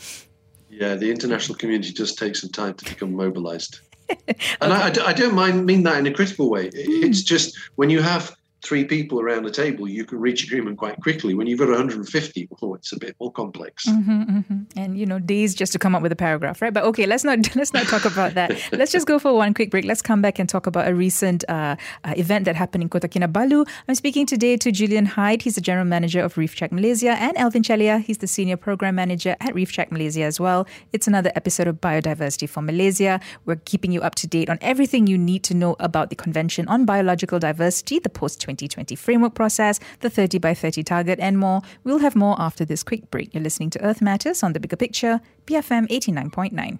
Yeah, 0.80 0.96
the 0.96 1.10
international 1.10 1.58
community 1.58 1.92
does 1.94 2.15
take 2.15 2.36
some 2.36 2.50
time 2.50 2.74
to 2.75 2.86
become 2.86 3.13
mobilized. 3.13 3.80
okay. 4.10 4.36
And 4.62 4.74
I, 4.74 4.88
I, 5.06 5.13
don't 5.13 5.34
mind 5.34 5.65
mean 5.65 5.84
that 5.84 5.98
in 5.98 6.06
a 6.08 6.13
critical 6.13 6.50
way. 6.50 6.70
It's 6.74 7.22
hmm. 7.22 7.25
just 7.25 7.58
when 7.75 7.89
you 7.89 8.01
have 8.01 8.36
three 8.63 8.86
people 8.86 9.20
around 9.20 9.43
the 9.43 9.51
table, 9.51 9.88
you 9.88 10.05
can 10.05 10.20
reach 10.20 10.46
agreement 10.46 10.77
quite 10.77 11.00
quickly. 11.01 11.34
When 11.34 11.48
you've 11.48 11.60
got 11.60 11.67
150, 11.67 12.50
oh, 12.62 12.75
it's 12.75 12.93
a 12.93 13.00
bit 13.00 13.15
more 13.20 13.32
complex. 13.32 13.86
Mm-hmm, 13.86 14.22
mm-hmm. 14.22 14.60
And 14.77 14.98
you 14.98 15.05
know, 15.05 15.20
days 15.20 15.53
just 15.53 15.74
to 15.74 15.79
come 15.79 15.96
up 15.96 16.01
with 16.01 16.12
a 16.12 16.15
paragraph, 16.15 16.62
right? 16.62 16.74
But 16.74 16.84
okay, 16.86 17.05
let's 17.05 17.24
not 17.24 17.55
let's 17.55 17.74
not 17.74 17.88
talk 17.88 18.05
about 18.05 18.34
that. 18.36 18.58
let's 18.72 18.91
just 18.91 19.05
go 19.05 19.20
for 19.20 19.34
one 19.34 19.53
quick 19.53 19.70
break. 19.70 19.86
Let's 19.86 20.01
come 20.01 20.22
back 20.22 20.39
and 20.39 20.48
talk 20.48 20.65
about 20.65 20.88
a 20.88 20.96
recent 20.96 21.43
uh, 21.50 21.75
uh, 22.03 22.13
event 22.17 22.46
that 22.46 22.55
happened 22.55 22.84
in 22.84 22.89
Kota 22.89 23.08
Kinabalu. 23.08 23.67
I'm 23.88 23.96
speaking 23.96 24.25
today 24.25 24.58
to 24.58 24.72
Julian 24.72 25.05
Hyde. 25.05 25.41
He's 25.41 25.55
the 25.55 25.62
general 25.62 25.86
manager 25.86 26.22
of 26.22 26.38
Reef 26.38 26.55
Check 26.55 26.72
Malaysia, 26.72 27.12
and 27.12 27.38
Alvin 27.38 27.63
Chelliah. 27.63 28.01
He's 28.01 28.20
the 28.20 28.27
senior 28.27 28.58
program 28.58 28.96
manager 28.96 29.36
at 29.41 29.53
Reef 29.53 29.72
Check 29.72 29.91
Malaysia 29.91 30.24
as 30.24 30.39
well. 30.39 30.65
It's 30.93 31.08
another 31.08 31.32
episode 31.36 31.67
of 31.67 31.82
Biodiversity 31.82 32.48
for 32.48 32.62
Malaysia. 32.62 33.20
We're 33.46 33.58
keeping 33.58 33.91
you 33.91 34.01
up 34.01 34.15
to 34.15 34.27
date 34.27 34.50
on 34.50 34.58
everything 34.62 35.08
you 35.08 35.17
need 35.17 35.43
to 35.43 35.53
know 35.53 35.75
about 35.79 36.10
the 36.10 36.15
Convention 36.15 36.67
on 36.67 36.86
Biological 36.86 37.39
Diversity, 37.39 38.00
the 38.00 38.10
post 38.10 38.39
2020 38.53 38.95
framework 38.95 39.33
process, 39.33 39.79
the 40.00 40.10
30 40.10 40.39
by 40.39 40.53
30 40.53 40.83
target, 40.83 41.19
and 41.19 41.38
more. 41.38 41.62
We'll 41.83 42.00
have 42.00 42.15
more 42.15 42.36
after 42.39 42.65
this 42.65 42.83
quick 42.83 43.10
break. 43.12 43.33
You're 43.33 43.43
listening 43.43 43.69
to 43.72 43.83
Earth 43.83 44.01
Matters 44.01 44.43
on 44.43 44.53
the 44.53 44.60
Bigger 44.60 44.77
Picture, 44.77 45.22
BFM 45.45 45.88
89.9. 45.89 46.79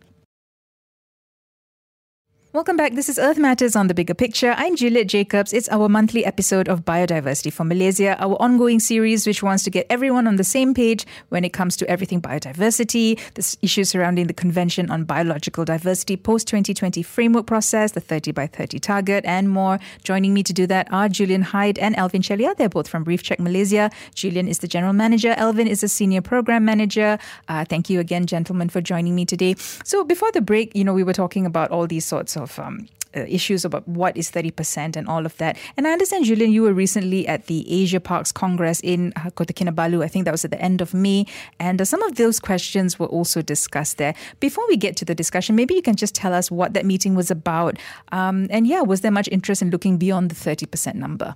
Welcome 2.54 2.78
back. 2.78 2.94
This 2.94 3.10
is 3.10 3.18
Earth 3.18 3.40
Matters 3.40 3.76
on 3.76 3.88
the 3.88 3.96
Bigger 3.96 4.14
Picture. 4.14 4.54
I'm 4.56 4.76
Juliet 4.76 5.08
Jacobs. 5.08 5.54
It's 5.54 5.68
our 5.70 5.90
monthly 5.90 6.24
episode 6.24 6.70
of 6.70 6.86
Biodiversity 6.86 7.52
for 7.52 7.64
Malaysia, 7.64 8.16
our 8.20 8.40
ongoing 8.40 8.80
series 8.80 9.26
which 9.26 9.42
wants 9.42 9.64
to 9.64 9.72
get 9.72 9.88
everyone 9.90 10.28
on 10.28 10.36
the 10.36 10.44
same 10.44 10.76
page 10.76 11.04
when 11.30 11.44
it 11.44 11.52
comes 11.52 11.76
to 11.78 11.90
everything 11.90 12.22
biodiversity, 12.22 13.20
the 13.34 13.58
issues 13.64 13.90
surrounding 13.90 14.28
the 14.28 14.36
Convention 14.36 14.92
on 14.92 15.04
Biological 15.04 15.66
Diversity 15.66 16.16
post 16.16 16.48
2020 16.48 17.02
framework 17.02 17.48
process, 17.48 17.94
the 17.94 18.00
30 18.00 18.34
by 18.34 18.46
30 18.46 18.78
target, 18.78 19.26
and 19.26 19.50
more. 19.50 19.80
Joining 20.04 20.32
me 20.32 20.44
to 20.44 20.54
do 20.54 20.68
that 20.68 20.88
are 20.94 21.10
Julian 21.10 21.42
Hyde 21.42 21.80
and 21.80 21.96
Elvin 21.96 22.22
Chelliah. 22.22 22.56
They're 22.56 22.70
both 22.70 22.88
from 22.88 23.04
Reef 23.04 23.24
Check 23.24 23.40
Malaysia. 23.40 23.90
Julian 24.14 24.48
is 24.48 24.60
the 24.60 24.68
general 24.68 24.94
manager, 24.94 25.34
Elvin 25.38 25.66
is 25.66 25.82
a 25.82 25.88
senior 25.88 26.22
program 26.22 26.66
manager. 26.66 27.18
Uh, 27.48 27.66
thank 27.66 27.90
you 27.90 28.00
again, 28.00 28.28
gentlemen, 28.28 28.70
for 28.70 28.80
joining 28.80 29.16
me 29.16 29.26
today. 29.26 29.56
So, 29.84 30.04
before 30.04 30.32
the 30.32 30.42
break, 30.42 30.76
you 30.76 30.84
know, 30.84 30.94
we 30.94 31.04
were 31.04 31.14
talking 31.14 31.48
about 31.48 31.72
all 31.72 31.88
these 31.88 32.06
sorts 32.06 32.38
of 32.38 32.43
of 32.44 32.60
um, 32.60 32.88
uh, 33.16 33.26
issues 33.28 33.64
about 33.64 33.88
what 33.88 34.16
is 34.18 34.32
30% 34.32 34.96
and 34.96 35.08
all 35.08 35.26
of 35.26 35.38
that. 35.38 35.58
And 35.78 35.88
I 35.88 35.92
understand, 35.92 36.26
Julian, 36.26 36.52
you 36.52 36.64
were 36.64 36.74
recently 36.74 37.28
at 37.28 37.46
the 37.48 37.66
Asia 37.72 38.00
Parks 38.00 38.32
Congress 38.32 38.80
in 38.80 39.14
uh, 39.16 39.30
Kota 39.30 39.54
Kinabalu. 39.54 40.04
I 40.04 40.08
think 40.08 40.26
that 40.26 40.32
was 40.32 40.44
at 40.44 40.52
the 40.52 40.62
end 40.62 40.82
of 40.82 40.94
May. 40.94 41.26
And 41.60 41.82
uh, 41.82 41.86
some 41.86 42.02
of 42.02 42.16
those 42.16 42.40
questions 42.40 42.98
were 42.98 43.08
also 43.08 43.42
discussed 43.42 43.98
there. 43.98 44.16
Before 44.40 44.66
we 44.68 44.78
get 44.78 44.96
to 44.98 45.06
the 45.06 45.16
discussion, 45.16 45.56
maybe 45.56 45.76
you 45.76 45.82
can 45.82 45.96
just 45.96 46.16
tell 46.16 46.34
us 46.34 46.50
what 46.50 46.74
that 46.74 46.86
meeting 46.86 47.16
was 47.16 47.30
about. 47.30 47.78
Um, 48.12 48.48
and 48.50 48.66
yeah, 48.68 48.82
was 48.82 49.02
there 49.02 49.12
much 49.12 49.30
interest 49.32 49.62
in 49.62 49.70
looking 49.70 49.98
beyond 49.98 50.32
the 50.32 50.36
30% 50.36 50.96
number? 50.96 51.36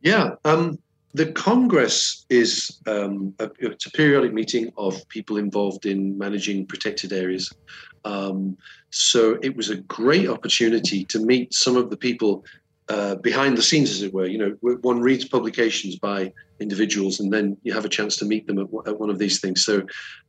Yeah. 0.00 0.36
Um, 0.44 0.78
the 1.12 1.32
Congress 1.32 2.24
is 2.30 2.78
um, 2.86 3.34
a, 3.40 3.50
it's 3.58 3.86
a 3.86 3.90
periodic 3.90 4.32
meeting 4.32 4.72
of 4.76 5.06
people 5.08 5.36
involved 5.36 5.84
in 5.84 6.16
managing 6.16 6.66
protected 6.66 7.12
areas. 7.12 7.52
Um, 8.04 8.56
so 8.90 9.38
it 9.42 9.56
was 9.56 9.70
a 9.70 9.76
great 9.76 10.28
opportunity 10.28 11.04
to 11.06 11.18
meet 11.18 11.54
some 11.54 11.76
of 11.76 11.90
the 11.90 11.96
people 11.96 12.44
uh, 12.90 13.14
behind 13.14 13.56
the 13.56 13.62
scenes, 13.62 13.90
as 13.90 14.02
it 14.02 14.12
were. 14.12 14.26
You 14.26 14.38
know, 14.38 14.76
one 14.80 15.00
reads 15.00 15.24
publications 15.24 15.94
by 15.94 16.32
individuals, 16.58 17.20
and 17.20 17.32
then 17.32 17.56
you 17.62 17.72
have 17.72 17.84
a 17.84 17.88
chance 17.88 18.16
to 18.16 18.24
meet 18.24 18.48
them 18.48 18.58
at, 18.58 18.66
at 18.84 18.98
one 18.98 19.10
of 19.10 19.18
these 19.20 19.40
things. 19.40 19.64
So 19.64 19.82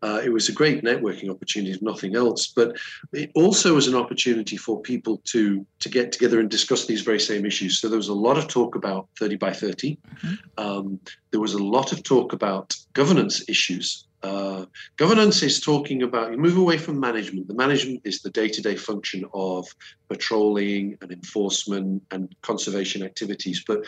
uh, 0.03 0.21
it 0.23 0.29
was 0.29 0.47
a 0.47 0.51
great 0.51 0.83
networking 0.83 1.31
opportunity, 1.31 1.73
if 1.73 1.81
nothing 1.81 2.15
else. 2.15 2.53
But 2.55 2.77
it 3.13 3.31
also 3.33 3.73
was 3.73 3.87
an 3.87 3.95
opportunity 3.95 4.57
for 4.57 4.79
people 4.79 5.21
to 5.25 5.65
to 5.79 5.89
get 5.89 6.11
together 6.11 6.39
and 6.39 6.51
discuss 6.51 6.85
these 6.85 7.01
very 7.01 7.19
same 7.19 7.47
issues. 7.47 7.79
So 7.79 7.89
there 7.89 7.97
was 7.97 8.09
a 8.09 8.13
lot 8.13 8.37
of 8.37 8.47
talk 8.47 8.75
about 8.75 9.07
30 9.17 9.37
by 9.37 9.53
30. 9.53 9.97
Mm-hmm. 9.97 10.33
Um, 10.63 10.99
there 11.31 11.41
was 11.41 11.55
a 11.55 11.63
lot 11.63 11.91
of 11.91 12.03
talk 12.03 12.31
about 12.31 12.75
governance 12.93 13.43
issues. 13.49 14.05
Uh, 14.23 14.65
governance 14.97 15.41
is 15.41 15.59
talking 15.59 16.03
about 16.03 16.31
you 16.31 16.37
move 16.37 16.57
away 16.57 16.77
from 16.77 16.99
management. 16.99 17.47
The 17.47 17.55
management 17.55 18.01
is 18.03 18.21
the 18.21 18.29
day-to-day 18.29 18.75
function 18.75 19.25
of 19.33 19.67
patrolling 20.09 20.97
and 21.01 21.11
enforcement 21.11 22.03
and 22.11 22.33
conservation 22.41 23.01
activities, 23.01 23.63
but 23.65 23.83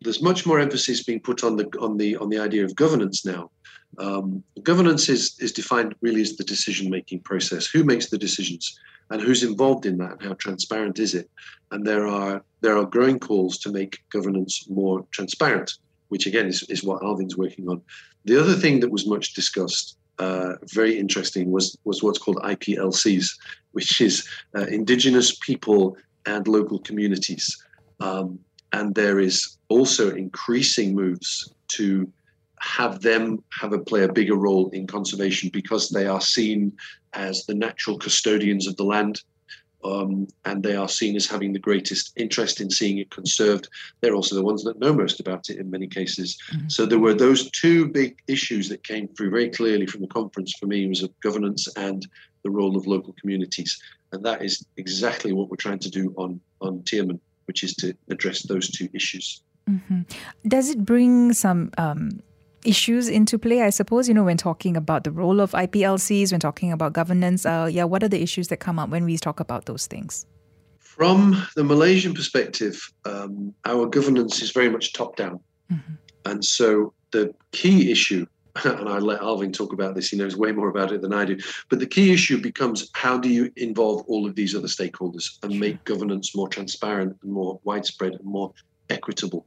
there's 0.00 0.22
much 0.22 0.44
more 0.44 0.58
emphasis 0.58 1.04
being 1.04 1.20
put 1.20 1.44
on 1.44 1.56
the 1.56 1.66
on 1.80 1.96
the 1.96 2.16
on 2.16 2.30
the 2.30 2.38
idea 2.38 2.64
of 2.64 2.74
governance 2.74 3.24
now. 3.24 3.50
Um, 3.98 4.42
governance 4.62 5.08
is 5.08 5.36
is 5.38 5.52
defined 5.52 5.94
really 6.00 6.22
as 6.22 6.36
the 6.36 6.44
decision-making 6.44 7.20
process. 7.20 7.66
Who 7.66 7.84
makes 7.84 8.06
the 8.06 8.18
decisions 8.18 8.78
and 9.10 9.22
who's 9.22 9.44
involved 9.44 9.86
in 9.86 9.98
that, 9.98 10.12
and 10.12 10.22
how 10.22 10.34
transparent 10.34 10.98
is 10.98 11.14
it? 11.14 11.30
And 11.70 11.86
there 11.86 12.08
are 12.08 12.42
there 12.60 12.76
are 12.76 12.86
growing 12.86 13.20
calls 13.20 13.58
to 13.58 13.70
make 13.70 14.02
governance 14.10 14.68
more 14.68 15.06
transparent 15.12 15.78
which 16.08 16.26
again 16.26 16.46
is, 16.46 16.62
is 16.68 16.84
what 16.84 17.02
Alvin's 17.02 17.36
working 17.36 17.68
on. 17.68 17.82
The 18.26 18.40
other 18.40 18.54
thing 18.54 18.80
that 18.80 18.90
was 18.90 19.06
much 19.06 19.34
discussed, 19.34 19.96
uh, 20.18 20.54
very 20.74 20.98
interesting, 20.98 21.52
was 21.52 21.76
was 21.84 22.02
what's 22.02 22.18
called 22.18 22.38
IPLCs, 22.38 23.26
which 23.72 24.00
is 24.00 24.28
uh, 24.56 24.66
Indigenous 24.66 25.36
people 25.38 25.96
and 26.26 26.46
local 26.48 26.80
communities. 26.80 27.56
Um, 28.00 28.40
and 28.72 28.94
there 28.94 29.20
is 29.20 29.56
also 29.68 30.14
increasing 30.14 30.94
moves 30.94 31.52
to 31.68 32.12
have 32.60 33.00
them 33.00 33.42
have 33.60 33.72
a 33.72 33.78
play 33.78 34.02
a 34.02 34.12
bigger 34.12 34.34
role 34.34 34.70
in 34.70 34.86
conservation 34.86 35.50
because 35.52 35.90
they 35.90 36.06
are 36.06 36.20
seen 36.20 36.72
as 37.12 37.46
the 37.46 37.54
natural 37.54 37.96
custodians 37.96 38.66
of 38.66 38.76
the 38.76 38.84
land 38.84 39.22
um, 39.86 40.26
and 40.44 40.62
they 40.62 40.76
are 40.76 40.88
seen 40.88 41.16
as 41.16 41.26
having 41.26 41.52
the 41.52 41.58
greatest 41.58 42.12
interest 42.16 42.60
in 42.60 42.70
seeing 42.70 42.98
it 42.98 43.10
conserved. 43.10 43.68
They're 44.00 44.14
also 44.14 44.34
the 44.34 44.42
ones 44.42 44.62
that 44.64 44.78
know 44.78 44.94
most 44.94 45.20
about 45.20 45.48
it 45.50 45.58
in 45.58 45.70
many 45.70 45.86
cases. 45.86 46.36
Mm-hmm. 46.52 46.68
So 46.68 46.86
there 46.86 46.98
were 46.98 47.14
those 47.14 47.50
two 47.50 47.88
big 47.88 48.18
issues 48.26 48.68
that 48.68 48.82
came 48.84 49.08
through 49.08 49.30
very 49.30 49.50
clearly 49.50 49.86
from 49.86 50.02
the 50.02 50.08
conference 50.08 50.54
for 50.58 50.66
me 50.66 50.88
was 50.88 51.02
of 51.02 51.18
governance 51.20 51.68
and 51.76 52.06
the 52.42 52.50
role 52.50 52.76
of 52.76 52.86
local 52.86 53.14
communities. 53.20 53.80
And 54.12 54.24
that 54.24 54.42
is 54.42 54.64
exactly 54.76 55.32
what 55.32 55.50
we're 55.50 55.56
trying 55.56 55.80
to 55.80 55.90
do 55.90 56.14
on, 56.16 56.40
on 56.60 56.80
Tioman, 56.80 57.20
which 57.46 57.62
is 57.62 57.74
to 57.76 57.94
address 58.08 58.42
those 58.42 58.70
two 58.70 58.88
issues. 58.92 59.42
Mm-hmm. 59.68 60.02
Does 60.46 60.70
it 60.70 60.84
bring 60.84 61.32
some 61.32 61.72
um, 61.76 62.20
issues 62.66 63.08
into 63.08 63.38
play, 63.38 63.62
I 63.62 63.70
suppose, 63.70 64.08
you 64.08 64.14
know, 64.14 64.24
when 64.24 64.36
talking 64.36 64.76
about 64.76 65.04
the 65.04 65.10
role 65.10 65.40
of 65.40 65.52
IPLCs, 65.52 66.32
when 66.32 66.40
talking 66.40 66.72
about 66.72 66.92
governance, 66.92 67.46
uh, 67.46 67.68
yeah, 67.70 67.84
what 67.84 68.02
are 68.02 68.08
the 68.08 68.22
issues 68.22 68.48
that 68.48 68.58
come 68.58 68.78
up 68.78 68.90
when 68.90 69.04
we 69.04 69.16
talk 69.16 69.40
about 69.40 69.66
those 69.66 69.86
things? 69.86 70.26
From 70.78 71.46
the 71.54 71.64
Malaysian 71.64 72.14
perspective, 72.14 72.92
um, 73.04 73.54
our 73.64 73.86
governance 73.86 74.42
is 74.42 74.50
very 74.50 74.70
much 74.70 74.92
top 74.92 75.16
down. 75.16 75.40
Mm-hmm. 75.70 75.94
And 76.24 76.44
so 76.44 76.94
the 77.10 77.34
key 77.52 77.90
issue, 77.90 78.26
and 78.64 78.88
I 78.88 78.98
let 78.98 79.20
Alvin 79.20 79.52
talk 79.52 79.72
about 79.72 79.94
this, 79.94 80.08
he 80.08 80.16
knows 80.16 80.36
way 80.36 80.52
more 80.52 80.68
about 80.68 80.92
it 80.92 81.02
than 81.02 81.12
I 81.12 81.24
do, 81.24 81.38
but 81.68 81.78
the 81.78 81.86
key 81.86 82.12
issue 82.12 82.40
becomes 82.40 82.90
how 82.94 83.18
do 83.18 83.28
you 83.28 83.52
involve 83.56 84.04
all 84.06 84.26
of 84.26 84.34
these 84.34 84.54
other 84.54 84.68
stakeholders 84.68 85.38
and 85.42 85.60
make 85.60 85.84
governance 85.84 86.34
more 86.34 86.48
transparent 86.48 87.16
and 87.22 87.32
more 87.32 87.60
widespread 87.64 88.14
and 88.14 88.24
more 88.24 88.52
equitable? 88.88 89.46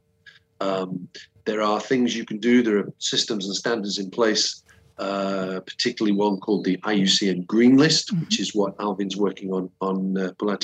Um, 0.62 1.08
there 1.50 1.64
are 1.64 1.80
things 1.80 2.16
you 2.16 2.26
can 2.26 2.38
do. 2.38 2.62
There 2.62 2.78
are 2.78 2.94
systems 3.00 3.48
and 3.48 3.56
standards 3.56 3.98
in 3.98 4.12
place, 4.12 4.64
uh, 5.00 5.62
particularly 5.66 6.16
one 6.16 6.38
called 6.38 6.64
the 6.64 6.78
IUCN 6.78 7.48
Green 7.48 7.76
List, 7.76 8.14
mm-hmm. 8.14 8.22
which 8.22 8.40
is 8.40 8.54
what 8.54 8.76
Alvin's 8.80 9.18
working 9.18 9.52
on 9.52 9.70
on 9.82 9.98
uh, 10.18 10.32
Pulau 10.38 10.58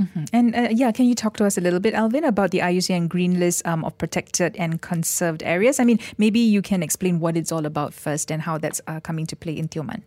Mm-hmm. 0.00 0.24
And 0.32 0.56
uh, 0.56 0.68
yeah, 0.70 0.90
can 0.90 1.04
you 1.04 1.14
talk 1.14 1.36
to 1.36 1.44
us 1.44 1.58
a 1.58 1.60
little 1.60 1.78
bit, 1.78 1.92
Alvin, 1.92 2.24
about 2.24 2.50
the 2.50 2.60
IUCN 2.60 3.10
Green 3.10 3.38
List 3.38 3.66
um, 3.66 3.84
of 3.84 3.92
protected 3.98 4.56
and 4.56 4.80
conserved 4.80 5.42
areas? 5.42 5.78
I 5.78 5.84
mean, 5.84 5.98
maybe 6.16 6.40
you 6.40 6.62
can 6.62 6.82
explain 6.82 7.20
what 7.20 7.36
it's 7.36 7.52
all 7.52 7.66
about 7.66 7.92
first 7.92 8.30
and 8.30 8.40
how 8.40 8.56
that's 8.56 8.80
uh, 8.86 9.00
coming 9.00 9.26
to 9.26 9.36
play 9.36 9.54
in 9.54 9.68
Tioman. 9.68 10.00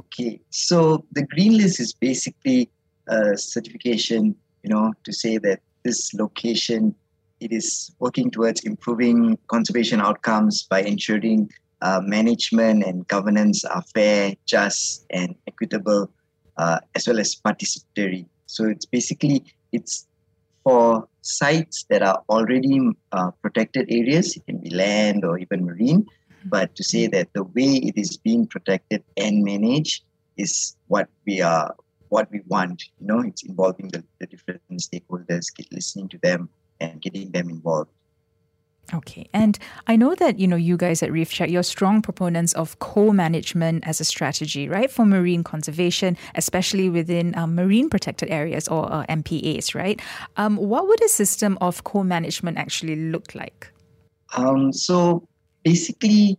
Okay, 0.00 0.40
so 0.50 1.04
the 1.12 1.24
Green 1.24 1.56
List 1.56 1.78
is 1.78 1.92
basically 1.92 2.68
a 3.06 3.38
certification, 3.38 4.34
you 4.64 4.70
know, 4.70 4.92
to 5.04 5.12
say 5.12 5.38
that 5.38 5.60
this 5.84 6.12
location 6.14 6.96
it 7.42 7.52
is 7.52 7.90
working 7.98 8.30
towards 8.30 8.60
improving 8.60 9.36
conservation 9.48 10.00
outcomes 10.00 10.62
by 10.62 10.82
ensuring 10.82 11.50
uh, 11.82 12.00
management 12.04 12.84
and 12.84 13.06
governance 13.08 13.64
are 13.64 13.82
fair, 13.94 14.34
just, 14.46 15.04
and 15.10 15.34
equitable, 15.48 16.10
uh, 16.56 16.78
as 16.94 17.08
well 17.08 17.18
as 17.18 17.34
participatory. 17.34 18.26
So 18.46 18.66
it's 18.66 18.86
basically 18.86 19.44
it's 19.72 20.06
for 20.62 21.08
sites 21.22 21.84
that 21.90 22.02
are 22.02 22.22
already 22.28 22.78
uh, 23.10 23.30
protected 23.42 23.86
areas. 23.90 24.36
It 24.36 24.46
can 24.46 24.58
be 24.58 24.70
land 24.70 25.24
or 25.24 25.38
even 25.38 25.64
marine. 25.64 26.02
Mm-hmm. 26.02 26.48
But 26.48 26.76
to 26.76 26.84
say 26.84 27.08
that 27.08 27.32
the 27.32 27.44
way 27.44 27.82
it 27.82 27.98
is 27.98 28.16
being 28.16 28.46
protected 28.46 29.02
and 29.16 29.42
managed 29.42 30.04
is 30.36 30.76
what 30.86 31.08
we 31.26 31.40
are, 31.40 31.74
what 32.10 32.30
we 32.30 32.42
want. 32.46 32.84
You 33.00 33.06
know, 33.08 33.20
it's 33.20 33.42
involving 33.42 33.88
the, 33.88 34.04
the 34.20 34.26
different 34.26 34.62
stakeholders, 34.76 35.46
listening 35.72 36.08
to 36.10 36.18
them, 36.22 36.48
and 36.82 37.00
getting 37.00 37.30
them 37.30 37.48
involved. 37.48 37.90
Okay. 38.94 39.28
And 39.32 39.58
I 39.86 39.96
know 39.96 40.14
that, 40.16 40.38
you 40.38 40.46
know, 40.46 40.56
you 40.56 40.76
guys 40.76 41.02
at 41.02 41.10
Reef 41.10 41.30
Check, 41.30 41.48
you're 41.48 41.62
strong 41.62 42.02
proponents 42.02 42.52
of 42.52 42.78
co-management 42.78 43.86
as 43.86 44.00
a 44.00 44.04
strategy, 44.04 44.68
right, 44.68 44.90
for 44.90 45.06
marine 45.06 45.44
conservation, 45.44 46.18
especially 46.34 46.90
within 46.90 47.36
um, 47.38 47.54
marine 47.54 47.88
protected 47.88 48.28
areas 48.30 48.68
or 48.68 48.92
uh, 48.92 49.06
MPAs, 49.06 49.74
right? 49.74 50.00
Um, 50.36 50.56
what 50.56 50.88
would 50.88 51.02
a 51.02 51.08
system 51.08 51.56
of 51.60 51.84
co-management 51.84 52.58
actually 52.58 52.96
look 52.96 53.34
like? 53.34 53.72
Um, 54.36 54.72
so 54.72 55.26
basically, 55.62 56.38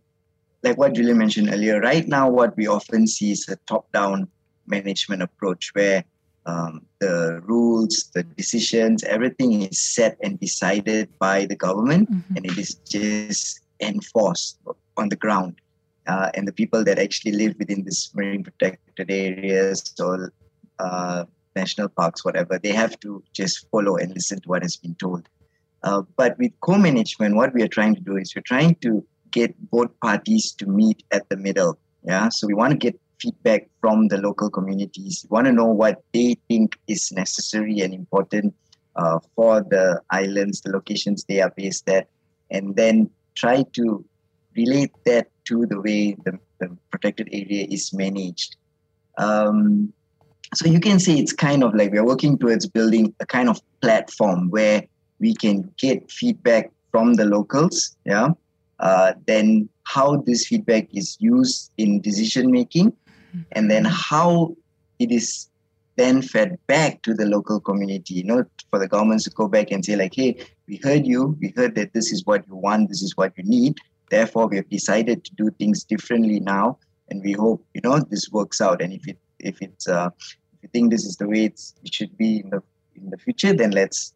like 0.61 0.77
what 0.77 0.93
Julia 0.93 1.15
mentioned 1.15 1.49
earlier, 1.51 1.79
right 1.79 2.07
now 2.07 2.29
what 2.29 2.55
we 2.55 2.67
often 2.67 3.07
see 3.07 3.31
is 3.31 3.47
a 3.49 3.55
top-down 3.67 4.27
management 4.67 5.21
approach 5.21 5.71
where 5.73 6.03
um, 6.45 6.85
the 6.99 7.41
rules, 7.45 8.09
the 8.13 8.23
decisions, 8.23 9.03
everything 9.03 9.63
is 9.63 9.81
set 9.81 10.17
and 10.21 10.39
decided 10.39 11.09
by 11.19 11.45
the 11.45 11.55
government, 11.55 12.11
mm-hmm. 12.11 12.35
and 12.35 12.45
it 12.45 12.57
is 12.57 12.75
just 12.75 13.61
enforced 13.79 14.59
on 14.97 15.09
the 15.09 15.15
ground. 15.15 15.55
Uh, 16.05 16.29
and 16.33 16.47
the 16.47 16.51
people 16.51 16.83
that 16.83 16.99
actually 16.99 17.31
live 17.31 17.55
within 17.57 17.83
this 17.85 18.13
marine 18.13 18.43
protected 18.43 19.09
areas 19.09 19.93
or 19.99 20.33
uh, 20.79 21.23
national 21.55 21.87
parks, 21.87 22.25
whatever, 22.25 22.59
they 22.59 22.73
have 22.73 22.99
to 22.99 23.23
just 23.31 23.69
follow 23.69 23.95
and 23.95 24.13
listen 24.13 24.41
to 24.41 24.49
what 24.49 24.63
has 24.63 24.75
been 24.75 24.95
told. 24.95 25.29
Uh, 25.83 26.01
but 26.17 26.37
with 26.37 26.51
co-management, 26.61 27.35
what 27.35 27.53
we 27.53 27.61
are 27.61 27.67
trying 27.67 27.95
to 27.95 28.01
do 28.01 28.17
is 28.17 28.33
we're 28.35 28.41
trying 28.41 28.75
to 28.75 29.05
get 29.31 29.53
both 29.69 29.97
parties 30.01 30.51
to 30.51 30.65
meet 30.65 31.03
at 31.11 31.27
the 31.29 31.37
middle. 31.37 31.77
Yeah, 32.03 32.29
so 32.29 32.47
we 32.47 32.53
want 32.53 32.71
to 32.71 32.77
get 32.77 32.99
feedback 33.23 33.69
from 33.81 34.07
the 34.09 34.17
local 34.17 34.49
communities. 34.49 35.25
We 35.29 35.35
want 35.35 35.47
to 35.47 35.53
know 35.53 35.71
what 35.83 36.03
they 36.13 36.35
think 36.47 36.77
is 36.87 37.11
necessary 37.11 37.79
and 37.79 37.93
important 37.93 38.53
uh, 38.95 39.19
for 39.35 39.61
the 39.61 40.01
islands, 40.09 40.61
the 40.61 40.71
locations 40.71 41.23
they 41.23 41.41
are 41.41 41.53
based 41.55 41.89
at, 41.89 42.07
and 42.51 42.75
then 42.75 43.09
try 43.35 43.63
to 43.73 44.05
relate 44.55 44.91
that 45.05 45.27
to 45.45 45.65
the 45.65 45.79
way 45.81 46.15
the, 46.25 46.37
the 46.59 46.77
protected 46.91 47.29
area 47.31 47.65
is 47.69 47.93
managed. 47.93 48.55
Um, 49.17 49.93
so 50.53 50.67
you 50.67 50.79
can 50.79 50.99
say 50.99 51.13
it's 51.13 51.33
kind 51.33 51.63
of 51.63 51.73
like 51.73 51.91
we're 51.91 52.05
working 52.05 52.37
towards 52.37 52.67
building 52.67 53.15
a 53.19 53.25
kind 53.25 53.49
of 53.49 53.59
platform 53.81 54.49
where 54.49 54.83
we 55.19 55.33
can 55.33 55.71
get 55.77 56.11
feedback 56.11 56.71
from 56.91 57.15
the 57.15 57.25
locals, 57.25 57.95
yeah, 58.05 58.29
uh, 58.79 59.13
then 59.25 59.67
how 59.85 60.17
this 60.17 60.45
feedback 60.45 60.87
is 60.93 61.17
used 61.19 61.71
in 61.77 62.01
decision 62.01 62.51
making 62.51 62.93
and 63.51 63.69
then 63.69 63.85
how 63.85 64.55
it 64.99 65.11
is 65.11 65.49
then 65.95 66.21
fed 66.21 66.57
back 66.67 67.01
to 67.03 67.13
the 67.13 67.25
local 67.25 67.59
community 67.59 68.15
you 68.15 68.23
know 68.23 68.43
for 68.69 68.79
the 68.79 68.87
governments 68.87 69.25
to 69.25 69.29
go 69.29 69.47
back 69.47 69.71
and 69.71 69.85
say 69.85 69.95
like 69.95 70.13
hey 70.15 70.35
we 70.67 70.79
heard 70.83 71.05
you 71.05 71.37
we 71.39 71.53
heard 71.55 71.75
that 71.75 71.93
this 71.93 72.11
is 72.11 72.25
what 72.25 72.45
you 72.47 72.55
want 72.55 72.89
this 72.89 73.01
is 73.01 73.15
what 73.17 73.33
you 73.37 73.43
need. 73.43 73.77
Therefore 74.09 74.47
we 74.47 74.57
have 74.57 74.69
decided 74.69 75.23
to 75.25 75.35
do 75.35 75.49
things 75.51 75.83
differently 75.83 76.39
now. 76.39 76.77
And 77.09 77.23
we 77.23 77.33
hope 77.33 77.65
you 77.73 77.81
know 77.83 77.99
this 77.99 78.29
works 78.31 78.61
out. 78.61 78.81
And 78.81 78.93
if 78.93 79.07
it 79.07 79.17
if 79.39 79.61
it's 79.61 79.87
uh, 79.87 80.09
if 80.53 80.63
you 80.63 80.69
think 80.69 80.91
this 80.91 81.05
is 81.05 81.17
the 81.17 81.27
way 81.27 81.45
it's, 81.45 81.73
it 81.83 81.93
should 81.93 82.17
be 82.17 82.39
in 82.39 82.49
the 82.49 82.61
in 82.95 83.09
the 83.09 83.17
future 83.17 83.53
then 83.53 83.71
let's 83.71 84.13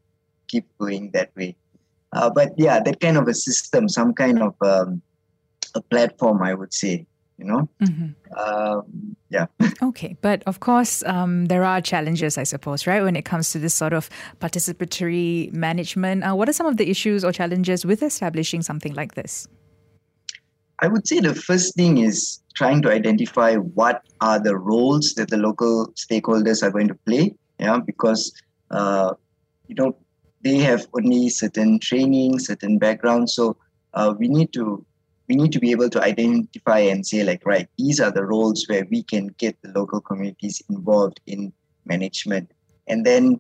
keep 0.48 0.66
going 0.78 1.12
that 1.12 1.36
way. 1.36 1.56
Uh, 2.14 2.30
but 2.30 2.54
yeah 2.58 2.80
that 2.80 3.00
kind 3.00 3.18
of 3.18 3.28
a 3.28 3.34
system 3.34 3.90
some 3.90 4.14
kind 4.14 4.42
of 4.42 4.56
um, 4.62 5.02
a 5.76 5.82
platform 5.82 6.42
i 6.42 6.54
would 6.54 6.74
say 6.74 7.06
you 7.38 7.46
know? 7.46 7.70
Mm-hmm. 7.82 8.40
um, 8.40 9.16
yeah. 9.30 9.46
Okay 9.82 10.16
but 10.22 10.44
of 10.46 10.60
course 10.60 11.04
um, 11.06 11.46
there 11.46 11.64
are 11.64 11.82
challenges 11.82 12.38
i 12.38 12.44
suppose 12.44 12.88
right 12.88 13.04
when 13.04 13.16
it 13.16 13.26
comes 13.26 13.52
to 13.52 13.60
this 13.60 13.74
sort 13.74 13.94
of 13.94 14.10
participatory 14.40 15.52
management. 15.54 16.24
Uh, 16.24 16.36
what 16.36 16.50
are 16.50 16.54
some 16.54 16.68
of 16.68 16.78
the 16.78 16.90
issues 16.90 17.24
or 17.24 17.32
challenges 17.32 17.86
with 17.86 18.04
establishing 18.04 18.62
something 18.62 18.94
like 18.94 19.16
this? 19.16 19.48
I 20.80 20.88
would 20.88 21.08
say 21.08 21.20
the 21.20 21.34
first 21.34 21.76
thing 21.76 21.98
is 21.98 22.40
trying 22.56 22.82
to 22.84 22.92
identify 22.92 23.56
what 23.56 24.04
are 24.22 24.40
the 24.40 24.56
roles 24.58 25.14
that 25.16 25.30
the 25.30 25.38
local 25.38 25.88
stakeholders 25.94 26.62
are 26.64 26.72
going 26.72 26.88
to 26.88 26.96
play 27.06 27.36
yeah 27.60 27.80
because 27.80 28.34
uh, 28.72 29.14
you 29.68 29.76
know 29.76 29.96
they 30.44 30.58
have 30.58 30.86
only 30.94 31.30
certain 31.30 31.80
training 31.80 32.40
certain 32.40 32.78
background 32.78 33.30
so 33.30 33.58
uh, 33.94 34.14
we 34.18 34.28
need 34.28 34.54
to 34.54 34.86
we 35.28 35.36
need 35.36 35.52
to 35.52 35.60
be 35.60 35.72
able 35.72 35.90
to 35.90 36.02
identify 36.02 36.80
and 36.80 37.06
say 37.06 37.24
like 37.24 37.46
right 37.46 37.68
these 37.78 38.00
are 38.00 38.12
the 38.12 38.24
roles 38.24 38.66
where 38.68 38.86
we 38.90 39.04
can 39.04 39.28
get 39.38 39.58
the 39.62 39.72
local 39.72 40.02
communities 40.02 40.62
involved 40.70 41.20
in 41.28 41.52
management. 41.88 42.52
And 42.88 43.06
then 43.06 43.40